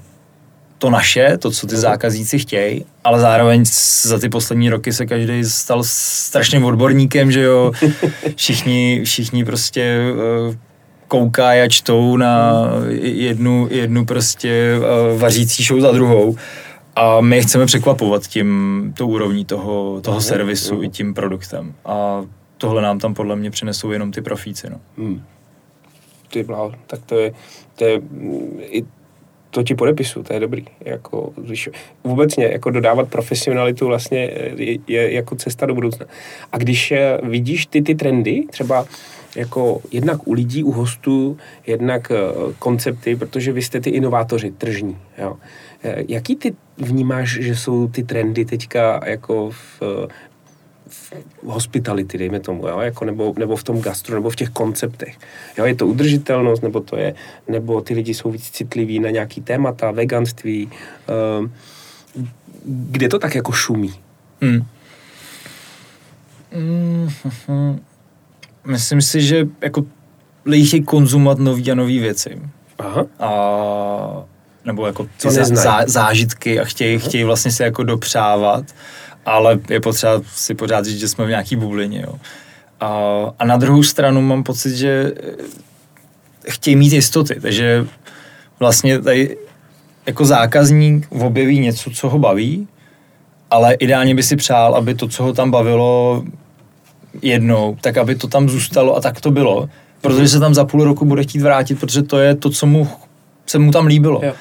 [0.78, 3.64] to naše, to, co ty zákazníci chtějí, ale zároveň
[4.02, 7.72] za ty poslední roky se každý stal strašným odborníkem, že jo,
[8.36, 10.00] všichni, všichni prostě
[10.48, 10.56] uh,
[11.08, 12.64] koukají a čtou na
[13.02, 16.36] jednu, jednu prostě uh, vařící show za druhou
[16.96, 20.84] a my chceme překvapovat tím, tou úrovní toho, toho uh-huh, servisu uh-huh.
[20.84, 21.74] i tím produktem.
[21.86, 22.26] A
[22.58, 24.70] tohle nám tam podle mě přinesou jenom ty profíci.
[24.70, 24.80] No.
[24.98, 25.24] Hmm.
[26.32, 27.34] Ty bláho, tak to je,
[27.76, 28.02] to je
[28.60, 28.86] i
[29.54, 30.66] to ti podepisu, to je dobrý.
[30.86, 31.70] Jako, když
[32.04, 34.20] vůbecně jako dodávat profesionalitu vlastně
[34.58, 36.06] je, je jako cesta do budoucna.
[36.52, 38.86] A když eh, vidíš ty ty trendy, třeba
[39.36, 44.98] jako jednak u lidí, u hostů, jednak eh, koncepty, protože vy jste ty inovátoři tržní.
[45.18, 45.38] Jo.
[45.84, 51.14] Eh, jaký ty vnímáš, že jsou ty trendy teďka jako v, v
[51.46, 52.80] hospitality, dejme tomu, jo?
[52.80, 55.18] Jako nebo, nebo v tom gastro, nebo v těch konceptech.
[55.58, 55.66] Jo?
[55.66, 57.16] Je to udržitelnost, nebo to je,
[57.48, 60.70] nebo ty lidi jsou víc citliví na nějaký témata, veganství,
[61.42, 61.50] uh,
[62.66, 63.94] kde to tak jako šumí?
[64.42, 64.66] Hmm.
[66.54, 67.80] Mm-hmm.
[68.68, 69.86] Myslím si, že jako
[70.46, 72.42] lidi chtějí konzumovat nový a nový věci.
[72.80, 73.06] Aha.
[73.20, 73.30] A
[74.66, 78.66] nebo jako ty zá, zážitky a chtějí, chtějí vlastně se jako dopřávat,
[79.26, 82.16] ale je potřeba si pořád říct, že jsme v nějaký bublině, jo.
[82.80, 83.04] A,
[83.40, 87.88] a na druhou stranu mám pocit, že eh, chtějí mít jistoty, takže
[88.60, 89.38] vlastně tady
[90.06, 92.68] jako zákazník objeví něco, co ho baví,
[93.50, 96.24] ale ideálně by si přál, aby to, co ho tam bavilo
[97.22, 99.70] jednou, tak aby to tam zůstalo a tak to bylo,
[100.02, 102.88] protože se tam za půl roku bude chtít vrátit, protože to je to, co mu
[103.46, 104.22] se mu tam líbilo.
[104.24, 104.34] Jo.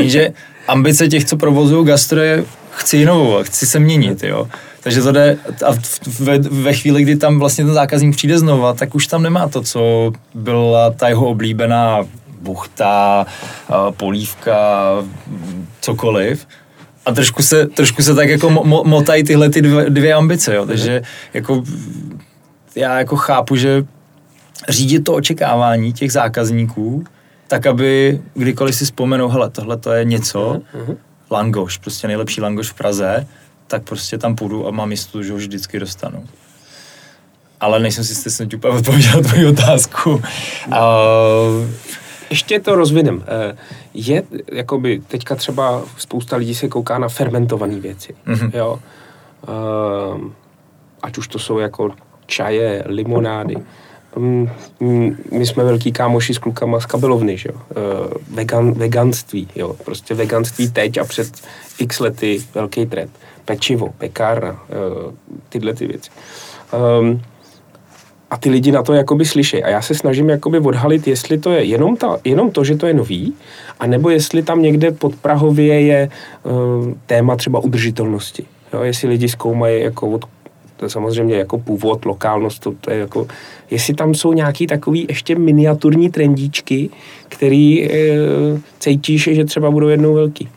[0.00, 0.32] Jenže
[0.68, 4.48] ambice těch, co provozují gastro je, chci inovovat, chci se měnit, jo.
[4.80, 5.70] Takže to jde, a
[6.20, 9.62] ve, ve chvíli, kdy tam vlastně ten zákazník přijde znova, tak už tam nemá to,
[9.62, 11.98] co byla ta jeho oblíbená
[12.40, 13.26] buchta,
[13.96, 14.90] polívka,
[15.80, 16.46] cokoliv.
[17.06, 20.66] A trošku se, trošku se tak jako mo, motají tyhle ty dvě, dvě ambice, jo.
[20.66, 21.02] Takže
[21.34, 21.62] jako
[22.76, 23.84] já jako chápu, že
[24.68, 27.04] řídit to očekávání těch zákazníků
[27.50, 30.96] tak aby kdykoliv si vzpomenou, hele, tohle to je něco, uh-huh.
[31.30, 33.26] langoš, prostě nejlepší langoš v Praze,
[33.66, 36.26] tak prostě tam půjdu a mám jistotu, že ho vždycky dostanu.
[37.60, 40.10] Ale nejsem si jistý, jsem ti úplně odpověděl tvoji otázku.
[40.10, 40.22] Uh,
[42.30, 43.24] ještě to rozvinem.
[43.26, 43.56] Eh,
[43.94, 48.50] je, jakoby, teďka třeba spousta lidí se kouká na fermentované věci, mm-hmm.
[48.54, 48.78] jo.
[49.48, 50.30] Uh,
[51.02, 51.90] ať už to jsou jako
[52.26, 53.56] čaje, limonády.
[54.16, 54.48] Mm,
[55.32, 57.54] my jsme velký kámoši s klukama z kabelovny, že jo.
[57.54, 59.76] Uh, vegan, veganství, jo.
[59.84, 61.32] Prostě veganství teď a před
[61.78, 63.10] x lety velký trend.
[63.44, 65.14] Pečivo, pekárna, uh,
[65.48, 66.10] tyhle ty věci.
[67.00, 67.22] Um,
[68.30, 69.62] a ty lidi na to jakoby slyší.
[69.62, 72.86] A já se snažím jakoby odhalit, jestli to je jenom, ta, jenom to, že to
[72.86, 73.34] je nový,
[73.80, 76.10] anebo jestli tam někde pod Prahově je
[76.42, 78.44] uh, téma třeba udržitelnosti.
[78.72, 80.24] Jo, jestli lidi zkoumají, jako od
[80.80, 83.26] to je samozřejmě jako původ, lokálnost, to, to je jako,
[83.70, 86.90] jestli tam jsou nějaký takový ještě miniaturní trendíčky,
[87.28, 87.90] který e,
[88.78, 90.48] cítíš, že třeba budou jednou velký.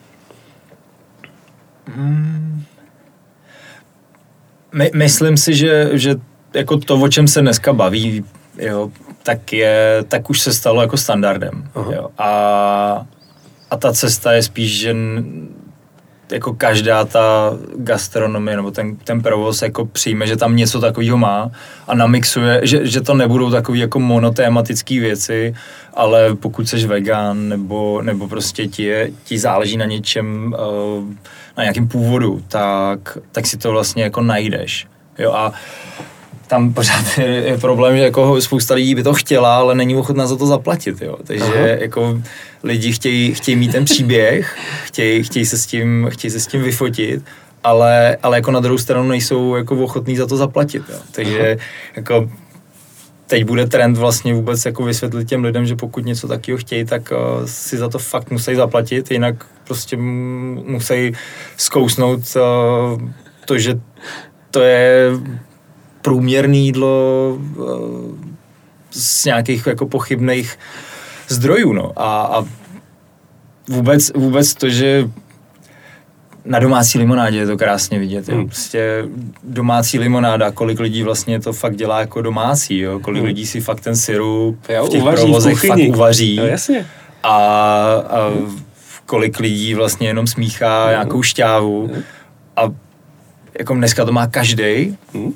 [1.85, 2.63] Hmm.
[4.73, 6.15] My, myslím si, že, že
[6.53, 8.25] jako to, o čem se dneska baví,
[8.57, 8.91] jo,
[9.23, 11.69] tak, je, tak už se stalo jako standardem.
[11.75, 12.09] Jo.
[12.17, 13.05] A,
[13.71, 14.95] a ta cesta je spíš, že
[16.33, 21.51] jako každá ta gastronomie nebo ten, ten provoz jako přijme, že tam něco takového má
[21.87, 25.55] a namixuje, že, že to nebudou takové jako monotématické věci,
[25.93, 30.55] ale pokud jsi vegan nebo, nebo prostě ti, je, ti záleží na něčem,
[30.97, 31.03] uh,
[31.57, 34.87] na nějakém původu, tak, tak si to vlastně jako najdeš.
[35.19, 35.53] Jo, a
[36.53, 40.27] tam pořád je, je problém, že jako spousta lidí by to chtěla, ale není ochotná
[40.27, 41.17] za to zaplatit, jo.
[41.23, 41.67] Takže Aha.
[41.67, 42.21] jako
[42.63, 46.61] lidi chtějí, chtějí mít ten příběh, chtějí, chtějí, se s tím, chtějí se s tím
[46.61, 47.23] vyfotit,
[47.63, 50.99] ale, ale jako na druhou stranu nejsou jako ochotní za to zaplatit, jo.
[51.11, 51.65] Takže Aha.
[51.95, 52.29] jako
[53.27, 57.11] teď bude trend vlastně vůbec jako vysvětlit těm lidem, že pokud něco takového chtějí, tak
[57.11, 61.13] uh, si za to fakt musí zaplatit, jinak prostě musí
[61.57, 63.09] zkousnout uh,
[63.45, 63.79] to, že
[64.51, 65.09] to je
[66.03, 67.65] průměrné jídlo uh,
[68.91, 70.59] z nějakých jako pochybných
[71.27, 71.91] zdrojů, no.
[71.95, 72.45] A, a
[73.69, 75.09] vůbec, vůbec to, že
[76.45, 78.29] na domácí limonádě je to krásně vidět.
[78.29, 78.35] Jo.
[78.35, 78.47] Hmm.
[78.47, 79.05] Prostě
[79.43, 82.99] domácí limonáda, kolik lidí vlastně to fakt dělá jako domácí, jo.
[82.99, 83.27] kolik hmm.
[83.27, 86.35] lidí si fakt ten syrup jo, v těch provozech v fakt uvaří.
[86.35, 86.87] No, jasně.
[87.23, 87.37] A,
[88.09, 88.31] a
[89.05, 90.89] kolik lidí vlastně jenom smíchá hmm.
[90.91, 91.87] nějakou šťávu.
[91.87, 92.03] Hmm.
[92.55, 92.61] A
[93.59, 94.97] jako dneska to má každý.
[95.13, 95.33] Hmm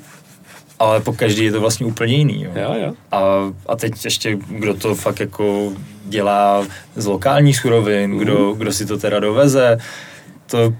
[0.78, 2.42] ale po každý je to vlastně úplně jiný.
[2.42, 2.50] Jo.
[2.54, 2.94] Jo, jo.
[3.12, 3.22] A,
[3.66, 5.72] a teď ještě, kdo to fakt jako
[6.04, 8.18] dělá z lokálních surovin, mm.
[8.18, 9.78] kdo, kdo si to teda doveze,
[10.46, 10.72] to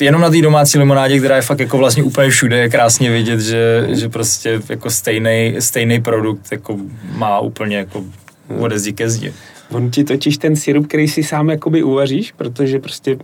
[0.00, 3.40] jenom na té domácí limonádě, která je fakt jako vlastně úplně všude, je krásně vidět,
[3.40, 6.76] že, že prostě jako stejný, stejný produkt jako
[7.12, 8.04] má úplně jako
[8.58, 9.32] ode zdi ke zdi.
[9.70, 13.16] On ti totiž ten syrup, který si sám jakoby uvaříš, protože prostě,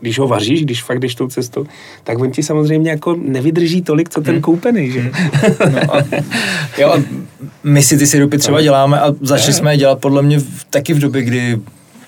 [0.00, 1.66] když ho vaříš, když fakt jdeš tou cestou,
[2.04, 4.42] tak on ti samozřejmě jako nevydrží tolik, co ten hmm.
[4.42, 5.00] koupený, že?
[5.00, 5.12] Hmm.
[5.72, 6.02] No a,
[6.78, 7.02] jo, a
[7.64, 10.94] my si ty syrupy třeba děláme a začali jsme je dělat podle mě v, taky
[10.94, 11.58] v době, kdy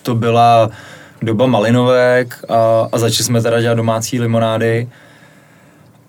[0.02, 0.70] to byla
[1.22, 4.88] doba malinovek a, a začali jsme teda dělat domácí limonády.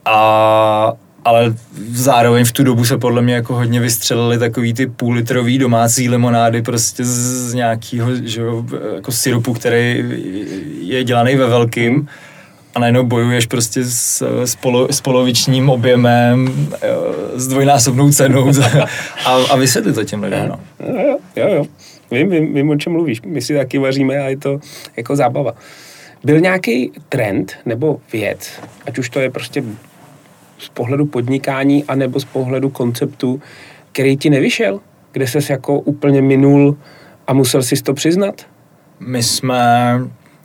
[0.06, 0.94] A,
[1.25, 1.55] ale
[1.91, 6.62] zároveň v tu dobu se podle mě jako hodně vystřelili takový ty půllitrový domácí limonády
[6.62, 8.41] prostě z, nějakého že,
[8.95, 10.05] jako syrupu, který
[10.81, 12.07] je dělaný ve velkým
[12.75, 16.69] a najednou bojuješ prostě s, s, polo, s polovičním objemem,
[17.36, 18.51] s dvojnásobnou cenou
[19.25, 20.47] a, a vysvětlit to těm lidem.
[20.47, 20.60] No.
[20.97, 21.65] Jo, jo, jo.
[22.12, 23.21] Vím, vím, vím, o čem mluvíš.
[23.21, 24.60] My si taky vaříme a je to
[24.97, 25.53] jako zábava.
[26.23, 28.51] Byl nějaký trend nebo věc,
[28.88, 29.63] ať už to je prostě
[30.62, 33.41] z pohledu podnikání anebo z pohledu konceptu,
[33.91, 34.80] který ti nevyšel?
[35.12, 36.78] Kde ses jako úplně minul
[37.28, 38.45] a musel si to přiznat?
[39.00, 40.00] My jsme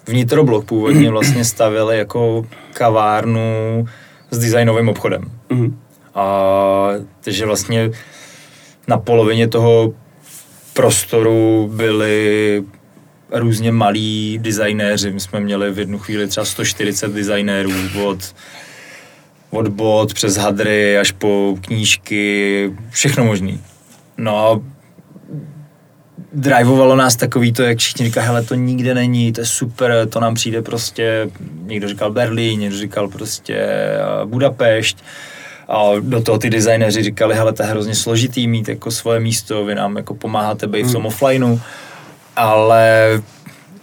[0.07, 3.85] vnitroblok původně vlastně stavili jako kavárnu
[4.31, 5.23] s designovým obchodem.
[5.51, 5.75] Mm-hmm.
[6.15, 6.89] A,
[7.21, 7.91] takže vlastně
[8.89, 9.95] na polovině toho
[10.73, 12.65] prostoru byli
[13.31, 15.13] různě malí designéři.
[15.13, 17.73] My jsme měli v jednu chvíli třeba 140 designérů
[18.05, 18.35] od
[19.51, 23.61] od bod přes hadry až po knížky, všechno možný.
[24.17, 24.61] No a
[26.33, 30.21] drivovalo nás takový to, jak všichni říkají, hele, to nikde není, to je super, to
[30.21, 31.31] nám přijde prostě,
[31.63, 33.69] někdo říkal Berlín, někdo říkal prostě
[34.25, 34.99] Budapešť,
[35.69, 39.65] a do toho ty designéři říkali, hele, to je hrozně složitý mít jako svoje místo,
[39.65, 41.07] vy nám jako pomáháte být v tom hmm.
[41.07, 41.59] offlineu,
[42.37, 43.09] ale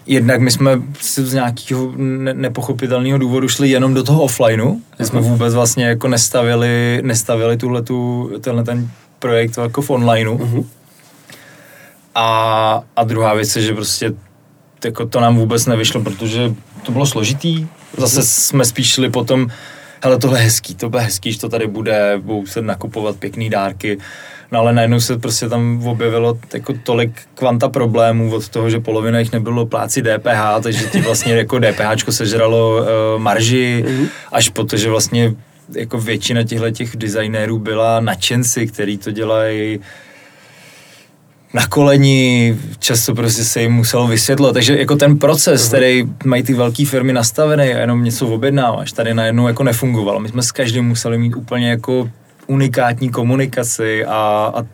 [0.06, 5.22] jednak my jsme z nějakého ne- nepochopitelného důvodu šli jenom do toho offlineu, že jsme
[5.22, 5.30] mhm.
[5.30, 8.90] vůbec vlastně jako nestavili, nestavili tuhletu, tenhle ten
[9.20, 10.38] projekt jako v onlineu.
[10.38, 10.66] Uh-huh.
[12.16, 14.14] A, a druhá věc je, že prostě
[14.86, 17.68] jako to nám vůbec nevyšlo, protože to bylo složitý.
[17.98, 18.26] Zase uh-huh.
[18.26, 19.48] jsme spíš šli potom,
[20.04, 23.50] hele, tohle je hezký, to bude hezký, že to tady bude, budou se nakupovat pěkný
[23.50, 23.98] dárky.
[24.54, 29.20] No ale najednou se prostě tam objevilo jako tolik kvanta problémů od toho, že polovina
[29.20, 34.08] jich nebylo pláci DPH, takže ti vlastně jako DPH sežralo uh, marži, mm-hmm.
[34.32, 35.34] až po to, že vlastně
[35.76, 39.80] jako většina těchto těch designérů byla nadšenci, který to dělají
[41.54, 44.54] na koleni, často prostě se jim muselo vysvětlovat.
[44.54, 45.68] Takže jako ten proces, uh-huh.
[45.68, 50.20] který mají ty velké firmy nastavený a jenom něco objednáváš, tady najednou jako nefungoval.
[50.20, 52.10] My jsme s každým museli mít úplně jako
[52.48, 54.66] unikátní komunikaci a, a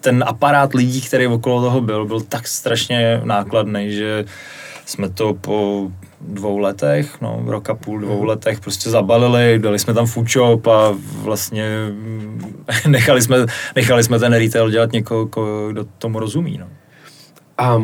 [0.00, 4.24] ten aparát lidí, který okolo toho byl, byl tak strašně nákladný, že
[4.86, 5.88] jsme to po
[6.20, 8.28] dvou letech, no, rok a půl, dvou mhm.
[8.28, 11.64] letech prostě zabalili, dali jsme tam food shop a vlastně
[12.88, 13.36] nechali jsme,
[13.76, 15.24] nechali jsme ten retail dělat někoho,
[15.70, 16.58] kdo tomu rozumí.
[16.58, 16.66] No.
[17.58, 17.82] A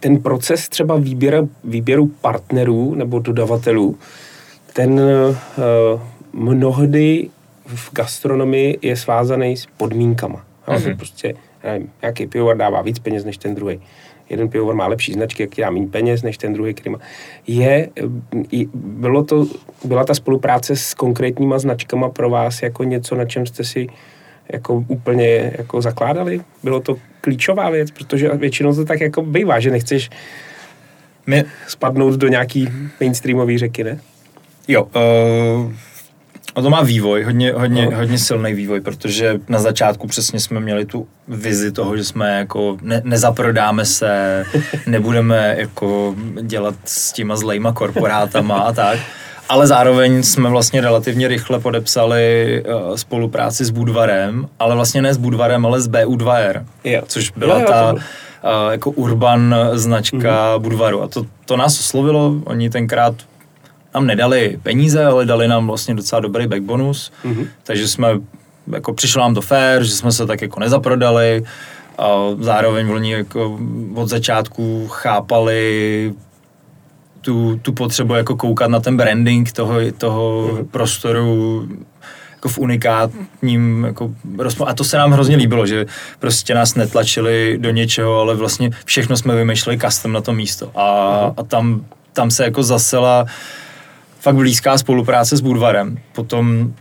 [0.00, 3.98] ten proces třeba výběra, výběru partnerů nebo dodavatelů,
[4.72, 6.00] ten uh,
[6.32, 7.30] mnohdy
[7.66, 10.44] v gastronomii je svázaný s podmínkama.
[10.66, 10.96] Mm-hmm.
[10.96, 13.80] prostě, nevím, nějaký pivovar dává víc peněz než ten druhý.
[14.30, 16.98] jeden pivovar má lepší značky, který má méně peněz než ten druhý, který má.
[17.46, 17.88] Je,
[18.74, 19.46] bylo to,
[19.84, 23.86] byla ta spolupráce s konkrétníma značkama pro vás jako něco, na čem jste si
[24.52, 26.40] jako úplně jako zakládali?
[26.62, 30.10] Bylo to klíčová věc, protože většinou to tak jako bývá, že nechceš
[31.26, 31.44] My...
[31.68, 32.68] spadnout do nějaký
[33.00, 34.00] mainstreamové řeky, ne?
[34.68, 35.72] Jo, uh,
[36.54, 37.96] a to má vývoj, hodně, hodně, no.
[37.96, 42.76] hodně silný vývoj, protože na začátku přesně jsme měli tu vizi toho, že jsme jako
[42.82, 44.44] ne, nezaprodáme se,
[44.86, 48.98] nebudeme jako dělat s těma zlejma korporátama a tak.
[49.48, 55.16] Ale zároveň jsme vlastně relativně rychle podepsali uh, spolupráci s Budvarem, ale vlastně ne s
[55.16, 57.02] Budvarem, ale s BU2R, jo.
[57.06, 58.00] což byla jo, jo, ta uh,
[58.70, 60.58] jako urban značka mm-hmm.
[60.58, 61.02] Budvaru.
[61.02, 63.14] A to, to nás oslovilo, oni tenkrát
[63.94, 67.48] nám nedali peníze, ale dali nám vlastně docela dobrý back bonus, mm-hmm.
[67.62, 68.08] takže jsme,
[68.72, 71.44] jako přišlo nám to fair, že jsme se tak jako nezaprodali,
[71.98, 72.08] a
[72.40, 73.58] zároveň oni jako
[73.94, 76.12] od začátku chápali
[77.20, 80.66] tu, tu potřebu jako koukat na ten branding toho, toho mm-hmm.
[80.66, 81.68] prostoru
[82.32, 84.10] jako v unikátním jako
[84.66, 85.86] A to se nám hrozně líbilo, že
[86.18, 90.70] prostě nás netlačili do něčeho, ale vlastně všechno jsme vymýšleli custom na to místo.
[90.74, 91.34] A, mm-hmm.
[91.36, 93.26] a tam, tam se jako zasela
[94.24, 95.98] fakt blízká spolupráce s Budvarem.
[96.12, 96.74] Potom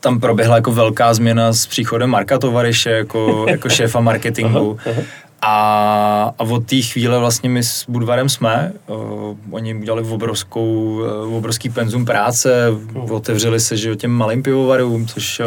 [0.00, 4.78] tam proběhla jako velká změna s příchodem Marka Tovaryše jako, jako šéfa marketingu.
[4.86, 5.02] Aha, aha.
[5.44, 11.36] A, a od té chvíle vlastně my s Budvarem jsme, uh, oni udělali obrovskou, uh,
[11.36, 13.12] obrovský penzum práce, uh.
[13.12, 15.46] otevřeli se že, těm malým pivovarům, což, uh,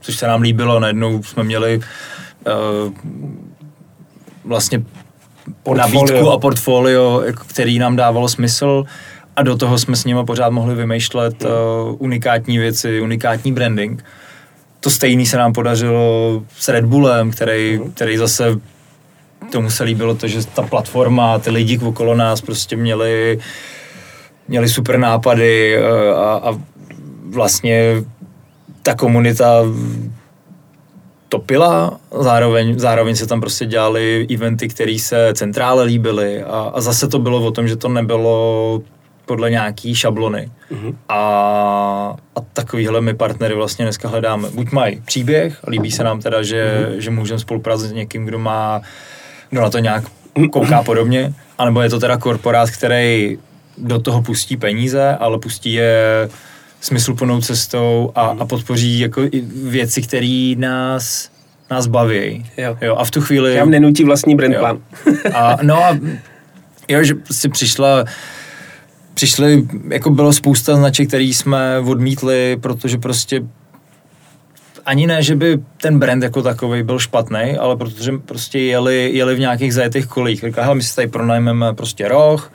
[0.00, 0.80] což se nám líbilo.
[0.80, 2.92] Najednou jsme měli uh,
[4.44, 4.82] vlastně
[5.62, 6.02] portfolio.
[6.02, 8.84] nabídku a portfolio, jako, který nám dávalo smysl
[9.38, 11.48] a do toho jsme s nimi pořád mohli vymýšlet uh,
[11.98, 14.04] unikátní věci, unikátní branding.
[14.80, 18.60] To stejný se nám podařilo s Red Bullem, který, uh který zase
[19.52, 23.38] tomu se líbilo to, že ta platforma, ty lidi okolo nás prostě měli,
[24.48, 26.58] měli super nápady uh, a, a
[27.30, 28.04] vlastně
[28.82, 29.62] ta komunita
[31.28, 36.42] topila, zároveň, zároveň se tam prostě dělali eventy, které se centrále líbily.
[36.42, 38.82] A, a zase to bylo o tom, že to nebylo
[39.28, 40.50] podle nějaký šablony.
[40.72, 40.94] Mm-hmm.
[41.08, 41.18] A,
[42.36, 44.50] a takovýhle my partnery vlastně dneska hledáme.
[44.50, 46.98] Buď mají příběh, líbí se nám teda, že, mm-hmm.
[46.98, 48.80] že můžeme spolupracovat s někým, kdo má,
[49.50, 50.04] kdo na to nějak
[50.52, 53.38] kouká podobně, anebo je to teda korporát, který
[53.78, 56.28] do toho pustí peníze, ale pustí je
[56.80, 59.22] smysluplnou cestou a, a podpoří jako
[59.64, 61.30] věci, které nás
[61.70, 62.46] nás baví.
[62.56, 62.76] Jo.
[62.80, 62.96] jo.
[62.96, 63.54] A v tu chvíli...
[63.54, 64.78] Já nenutí vlastní brand plan.
[65.34, 65.98] a, no a
[66.88, 68.04] jo, že prostě přišla
[69.18, 73.42] přišli, jako bylo spousta značek, který jsme odmítli, protože prostě
[74.86, 79.34] ani ne, že by ten brand jako takový byl špatný, ale protože prostě jeli, jeli
[79.34, 80.40] v nějakých zajetých kolích.
[80.40, 82.52] Říká, my si tady pronajmeme prostě roh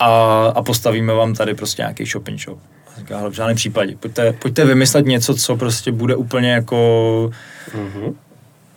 [0.00, 0.10] a,
[0.54, 2.58] a postavíme vám tady prostě nějaký shopping shop.
[2.98, 3.96] Říká, v žádném případě.
[4.00, 6.76] Pojďte, pojďte vymyslet něco, co prostě bude úplně jako...
[7.74, 8.14] Uh-huh.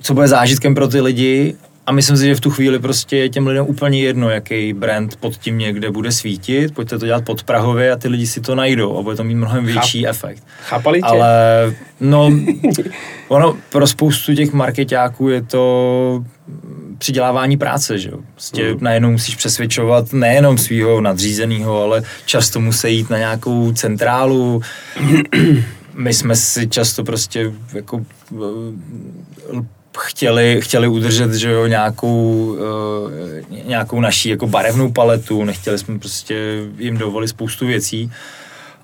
[0.02, 1.56] Co bude zážitkem pro ty lidi
[1.88, 5.15] a myslím si, že v tu chvíli prostě je těm lidem úplně jedno, jaký brand
[5.15, 6.74] pod tím někde bude svítit.
[6.74, 9.36] Pojďte to dělat pod Prahově a ty lidi si to najdou a bude to mít
[9.36, 10.43] mnohem větší Cháp, efekt.
[10.63, 11.08] Chápali tě?
[11.08, 11.30] Ale
[12.00, 12.32] no,
[13.28, 16.24] ono pro spoustu těch marketáků je to
[16.98, 18.17] přidělávání práce, že jo.
[18.34, 18.78] Prostě mm.
[18.82, 24.62] najednou musíš přesvědčovat nejenom svého nadřízeného, ale často musí jít na nějakou centrálu.
[25.93, 28.06] My jsme si často prostě jako
[29.98, 36.66] chtěli, chtěli udržet že jo, nějakou, uh, nějakou naší jako barevnou paletu, nechtěli jsme prostě
[36.78, 38.12] jim dovolit spoustu věcí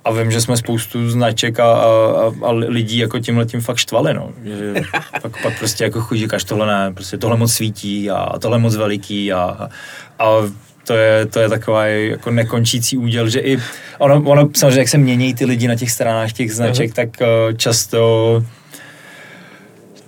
[0.06, 4.14] a vím, že jsme spoustu značek a, a, a lidí jako tímhle tím fakt štvali,
[4.14, 4.30] no.
[4.44, 4.74] Že
[5.22, 8.76] pak, pak prostě jako chodí, říkáš, tohle ne, prostě tohle moc svítí a tohle moc
[8.76, 9.70] veliký a,
[10.20, 10.26] a
[10.88, 13.58] to je, to je taková jako nekončící úděl, že i
[13.98, 16.94] ono, ono samozřejmě, jak se mění ty lidi na těch stranách těch značek, uh-huh.
[16.94, 18.44] tak uh, často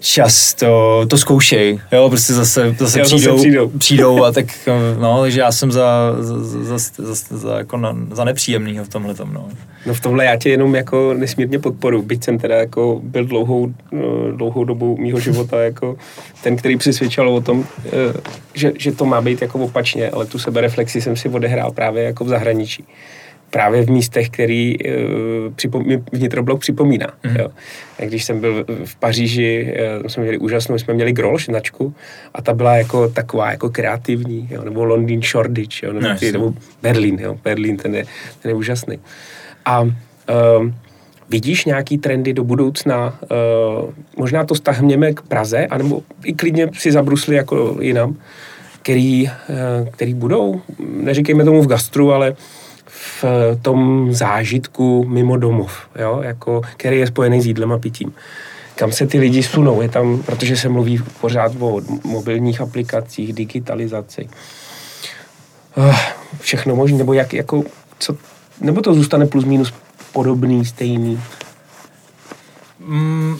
[0.03, 3.69] často to zkoušej, jo, prostě zase, zase, jo, přijdou, zase přijdou.
[3.69, 4.45] přijdou a tak,
[4.99, 9.13] no, takže já jsem za, za, za, za, za, jako na, za nepříjemnýho v tomhle
[9.15, 9.47] tom, no.
[9.85, 13.73] No v tomhle já tě jenom jako nesmírně podporu, byť jsem teda jako byl dlouhou,
[13.91, 15.95] no, dlouhou dobu mýho života jako
[16.43, 17.91] ten, který přesvědčal o tom, eh,
[18.53, 22.25] že, že to má být jako opačně, ale tu sebereflexi jsem si odehrál právě jako
[22.25, 22.85] v zahraničí
[23.53, 24.93] právě v místech, který uh,
[25.55, 27.07] připom- vnitroblok připomíná.
[27.23, 27.35] Mm.
[27.35, 27.47] Jo.
[28.05, 31.93] Když jsem byl v Paříži, uh, jsme měli úžasnou, jsme měli Grolsch značku
[32.33, 36.31] a ta byla jako taková jako kreativní, jo, nebo Londýn Shoreditch, jo, nebo, no, ty,
[36.31, 38.05] nebo Berlín, jo, Berlín, ten je,
[38.41, 38.99] ten je úžasný.
[39.65, 39.91] A uh,
[41.29, 46.91] vidíš nějaký trendy do budoucna, uh, možná to stahněme k Praze, anebo i klidně si
[46.91, 48.17] zabrusli jako jinam,
[48.83, 50.61] který, eh, který budou,
[51.03, 52.35] neříkejme tomu v gastru, ale
[53.23, 56.19] v tom zážitku mimo domov, jo?
[56.23, 58.13] Jako, který je spojený s jídlem a pitím.
[58.75, 59.81] Kam se ty lidi sunou?
[59.81, 64.29] Je tam, protože se mluví pořád o mobilních aplikacích, digitalizaci.
[65.77, 65.95] Eh,
[66.39, 67.63] všechno možné, nebo jak, jako,
[67.99, 68.17] co,
[68.61, 69.73] nebo to zůstane plus minus
[70.13, 71.21] podobný, stejný?
[72.79, 73.37] Mm,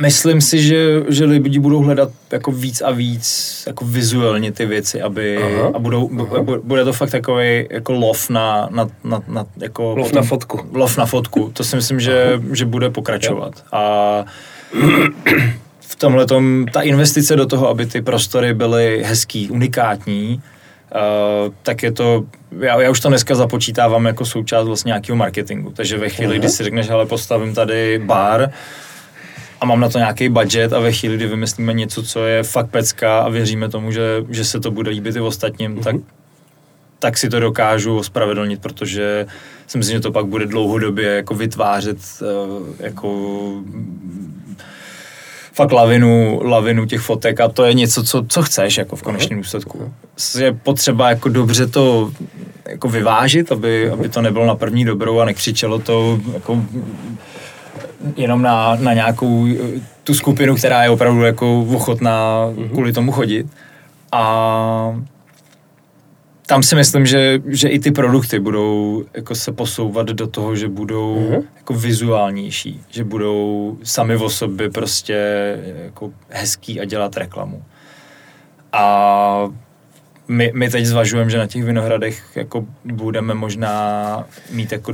[0.00, 5.02] myslím si, že, že lidi budou hledat jako víc a víc jako vizuálně ty věci,
[5.02, 6.58] aby aha, a budou, aha.
[6.62, 10.60] bude to fakt takový jako lov na, na, na, na jako lov potom, na fotku.
[10.72, 11.50] Lov na fotku.
[11.52, 13.64] To si myslím, že, že bude pokračovat.
[13.72, 14.24] A
[15.80, 16.26] v tomhle
[16.72, 20.42] ta investice do toho, aby ty prostory byly hezký, unikátní,
[20.94, 22.24] Uh, tak je to,
[22.60, 26.38] já, já už to dneska započítávám jako součást vlastně nějakého marketingu, takže ve chvíli, uh-huh.
[26.38, 28.50] kdy si řekneš, hele, postavím tady bar
[29.60, 32.70] a mám na to nějaký budget a ve chvíli, kdy vymyslíme něco, co je fakt
[32.70, 35.82] pecka a věříme tomu, že, že se to bude líbit i ostatním, uh-huh.
[35.82, 35.96] tak,
[36.98, 39.26] tak si to dokážu ospravedlnit, protože
[39.66, 43.50] si myslím, že to pak bude dlouhodobě jako vytvářet uh, jako
[45.52, 49.38] fakt lavinu, lavinu těch fotek a to je něco, co, co chceš jako v konečném
[49.38, 49.94] důsledku.
[50.38, 52.12] Je potřeba jako dobře to
[52.68, 56.64] jako vyvážit, aby, aby to nebylo na první dobrou a nekřičelo to jako
[58.16, 59.46] jenom na, na nějakou
[60.04, 63.46] tu skupinu, která je opravdu jako ochotná kvůli tomu chodit.
[64.12, 65.00] A
[66.46, 70.68] tam si myslím, že, že i ty produkty budou jako se posouvat do toho, že
[70.68, 71.42] budou mm-hmm.
[71.56, 77.62] jako vizuálnější, že budou sami o sobě prostě jako hezký a dělat reklamu.
[78.72, 79.48] A
[80.28, 84.92] my, my teď zvažujeme, že na těch vinohradech jako budeme možná mít jako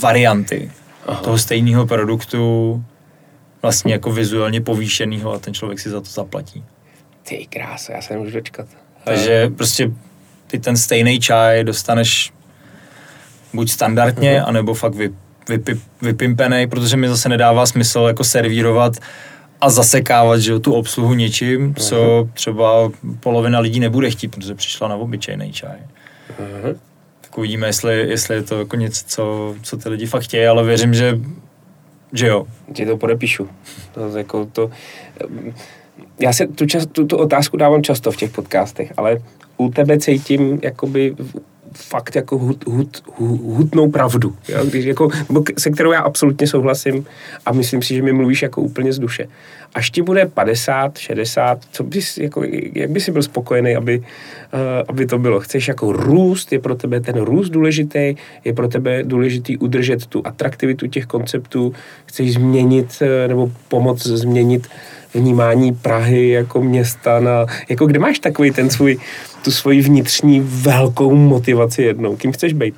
[0.00, 0.70] varianty
[1.08, 1.20] Aha.
[1.20, 2.84] toho stejného produktu,
[3.62, 6.64] vlastně jako vizuálně povýšeného a ten člověk si za to zaplatí.
[7.22, 8.66] Ty krása, já se nemůžu dočkat.
[9.04, 9.90] Takže prostě
[10.46, 12.32] ty ten stejný čaj dostaneš
[13.54, 14.48] buď standardně, uh-huh.
[14.48, 15.10] anebo fakt vy,
[15.48, 18.92] vypi, vypimpený, protože mi zase nedává smysl jako servírovat
[19.60, 21.82] a zasekávat že, tu obsluhu něčím, uh-huh.
[21.82, 22.90] co třeba
[23.20, 25.78] polovina lidí nebude chtít, protože přišla na obyčejný čaj.
[26.40, 26.76] Uh-huh.
[27.28, 30.64] Tak uvidíme, jestli, jestli je to jako něco, co, co ty lidi fakt chtějí, ale
[30.64, 31.20] věřím, že,
[32.12, 32.46] že jo.
[32.72, 33.48] Ti to podepíšu.
[33.94, 34.70] To, jako to,
[36.20, 39.18] já se tu, čas, tu, tu otázku dávám často v těch podcastech, ale
[39.56, 41.16] u tebe cítím jakoby
[41.78, 43.02] fakt jako hut, hut,
[43.42, 44.64] hutnou pravdu, jo?
[44.64, 45.08] Když jako,
[45.58, 47.06] se kterou já absolutně souhlasím
[47.46, 49.28] a myslím si, že mi mluvíš jako úplně z duše.
[49.74, 52.42] Až ti bude 50, 60, co bys, jako,
[52.74, 54.04] jak bys byl spokojený, aby, uh,
[54.88, 55.40] aby to bylo?
[55.40, 58.14] Chceš jako růst, je pro tebe ten růst důležitý,
[58.44, 61.72] je pro tebe důležitý udržet tu atraktivitu těch konceptů,
[62.06, 64.68] chceš změnit uh, nebo pomoct změnit
[65.14, 68.98] vnímání Prahy jako města na, jako kde máš takový ten svůj
[69.44, 72.16] tu svoji vnitřní velkou motivaci jednou.
[72.16, 72.74] Kým chceš být?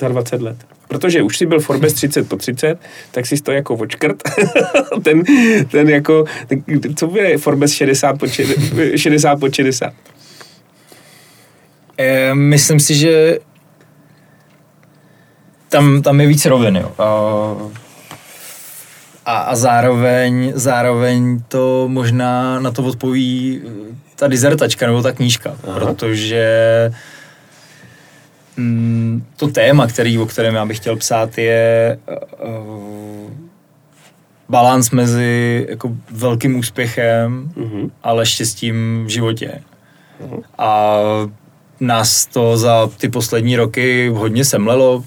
[0.00, 0.56] Za 20 let.
[0.88, 2.78] Protože už si byl Forbes 30 po 30,
[3.10, 4.22] tak si to jako očkrt.
[5.02, 5.22] ten,
[5.70, 6.24] ten jako,
[6.96, 8.26] co bude Forbes 60 po
[8.96, 9.36] 60?
[9.40, 9.92] po 60?
[11.98, 13.38] E, myslím si, že
[15.68, 16.92] tam, tam je víc rovin, jo.
[16.98, 17.04] A,
[19.26, 23.62] a zároveň, zároveň to možná na to odpoví
[24.16, 25.80] ta dizertačka nebo ta knížka, Aha.
[25.80, 26.44] protože
[28.56, 31.98] mm, to téma, který, o kterém já bych chtěl psát, je
[32.42, 33.30] uh,
[34.48, 37.90] balans mezi jako velkým úspěchem, uh-huh.
[38.02, 39.60] ale štěstím v životě.
[40.24, 40.42] Uh-huh.
[40.58, 40.96] A
[41.80, 45.04] nás to za ty poslední roky hodně semlelo,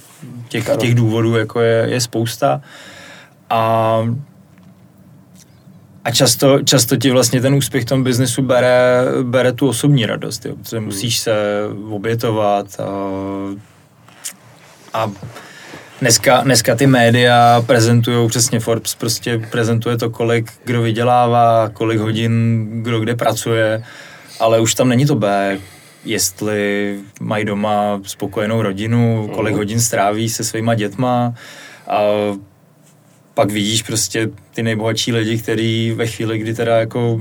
[0.50, 2.62] těch, těch důvodů jako je, je spousta.
[3.50, 4.04] A
[6.08, 10.46] a často, často ti vlastně ten úspěch v tom biznesu bere, bere tu osobní radost,
[10.46, 11.34] jo, protože musíš se
[11.90, 12.88] obětovat a,
[14.94, 15.12] a
[16.02, 22.68] dneska, dneska ty média prezentují přesně Forbes, prostě prezentuje to, kolik kdo vydělává, kolik hodin
[22.84, 23.84] kdo kde pracuje,
[24.40, 25.58] ale už tam není to B,
[26.06, 29.60] jestli mají doma spokojenou rodinu, kolik mhm.
[29.60, 31.34] hodin stráví se svýma dětma
[31.88, 32.02] a
[33.38, 37.20] pak vidíš prostě ty nejbohatší lidi, kteří ve chvíli, kdy teda jako,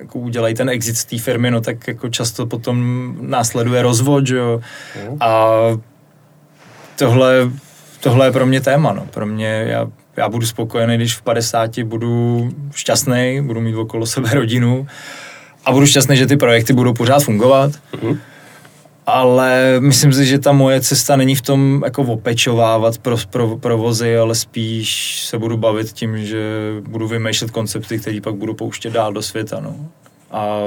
[0.00, 4.36] jako udělají ten exit z té firmy, no tak jako často potom následuje rozvod, že
[4.36, 4.60] jo.
[5.10, 5.16] Mm.
[5.20, 5.50] A
[6.98, 7.50] tohle,
[8.00, 9.06] tohle je pro mě téma, no.
[9.10, 9.86] Pro mě, já,
[10.16, 14.86] já budu spokojený, když v 50 budu šťastný, budu mít okolo sebe rodinu
[15.64, 17.72] a budu šťastný, že ty projekty budou pořád fungovat.
[18.02, 18.18] Mm
[19.08, 24.16] ale myslím si, že ta moje cesta není v tom jako opečovávat pro, pro, provozy,
[24.16, 26.38] ale spíš se budu bavit tím, že
[26.88, 29.60] budu vymýšlet koncepty, které pak budu pouštět dál do světa.
[29.60, 29.76] No.
[30.30, 30.58] A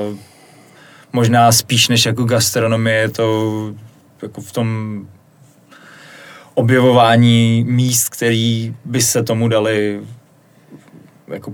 [1.13, 3.73] možná spíš než jako gastronomie je to
[4.21, 5.01] jako v tom
[6.53, 10.01] objevování míst, který by se tomu dali
[11.27, 11.53] jako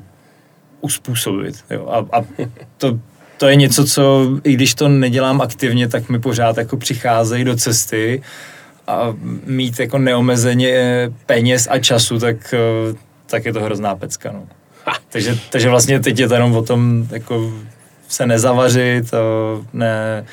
[0.82, 1.66] uspůsobit.
[1.70, 1.88] Jo.
[1.88, 2.26] A, a
[2.78, 3.00] to,
[3.38, 7.56] to je něco, co i když to nedělám aktivně, tak mi pořád jako přicházejí do
[7.56, 8.22] cesty
[8.88, 9.14] a
[9.46, 12.54] mít jako neomezeně peněz a času, tak,
[13.26, 14.32] tak je to hrozná pecka.
[14.32, 14.48] No.
[15.10, 17.54] Takže, takže vlastně teď je to jenom o tom jako
[18.08, 19.12] se nezavařit,
[19.74, 20.26] ne,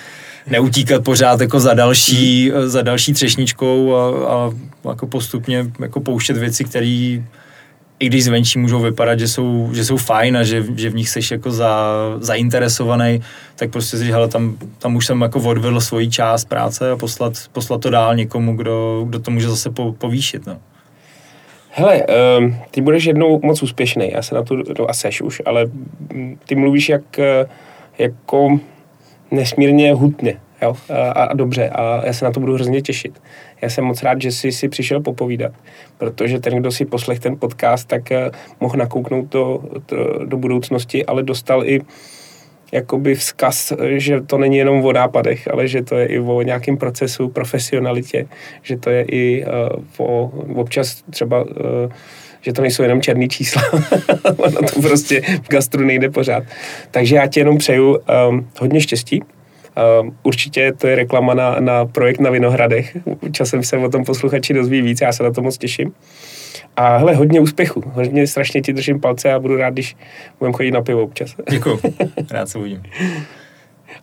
[0.46, 4.50] neutíkat pořád jako za další, za další třešničkou a, a
[4.88, 7.18] jako postupně jako pouštět věci, které
[7.99, 11.09] i když zvenčí můžou vypadat, že jsou, že jsou fajn a že, že v nich
[11.09, 13.20] jsi jako za, zainteresovaný,
[13.57, 17.32] tak prostě si, hele, tam, tam už jsem jako odvedl svoji část práce a poslat,
[17.53, 20.47] poslat to dál někomu, kdo, kdo to může zase po, povýšit.
[20.47, 20.59] No.
[21.70, 22.03] Hele,
[22.38, 25.66] um, ty budeš jednou moc úspěšný, já se na to, to asi už, ale
[26.47, 27.47] ty mluvíš jak, eh,
[27.99, 28.61] jako
[29.30, 30.77] nesmírně hutně jo?
[30.91, 33.23] A, a dobře a já se na to budu hrozně těšit.
[33.62, 35.53] Já jsem moc rád, že jsi si přišel popovídat,
[35.99, 41.07] protože ten, kdo si poslech ten podcast, tak uh, mohl nakouknout to, to, do budoucnosti,
[41.07, 41.81] ale dostal i
[42.73, 46.77] jakoby vzkaz, že to není jenom o nápadech, ale že to je i o nějakém
[46.77, 48.27] procesu, profesionalitě,
[48.62, 49.45] že to je i
[49.99, 51.51] uh, o občas třeba uh,
[52.45, 53.62] že to nejsou jenom černý čísla.
[54.37, 56.45] ono to prostě v gastru nejde pořád.
[56.91, 57.97] Takže já ti jenom přeju
[58.29, 59.23] um, hodně štěstí
[60.22, 62.97] určitě to je reklama na, na projekt na Vinohradech.
[63.33, 65.93] Časem se o tom posluchači dozví víc, já se na to moc těším.
[66.77, 67.83] A hele, hodně úspěchu.
[67.87, 69.97] Hodně strašně ti držím palce a budu rád, když
[70.39, 71.35] budeme chodit na pivo občas.
[71.51, 71.79] Děkuji,
[72.31, 72.83] rád se uvidím.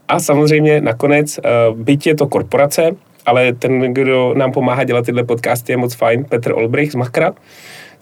[0.07, 2.91] A samozřejmě nakonec, uh, byť je to korporace,
[3.25, 7.33] ale ten, kdo nám pomáhá dělat tyhle podcasty, je moc fajn, Petr Olbrich z Makra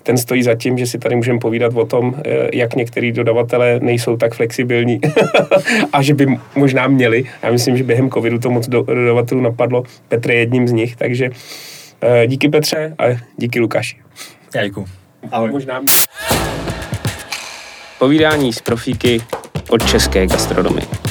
[0.09, 3.79] ten stojí za tím, že si tady můžeme povídat o tom, eh, jak některý dodavatelé
[3.79, 5.01] nejsou tak flexibilní
[5.93, 7.23] a že by možná měli.
[7.43, 9.83] Já myslím, že během covidu to moc dodavatelů napadlo.
[10.07, 11.29] Petr je jedním z nich, takže
[12.01, 13.03] eh, díky Petře a
[13.37, 13.97] díky Lukáši.
[14.55, 14.85] Já děkuji.
[15.31, 15.51] Ahoj.
[15.51, 15.81] Možná...
[17.99, 19.21] Povídání z profíky
[19.69, 21.08] od české gastronomie.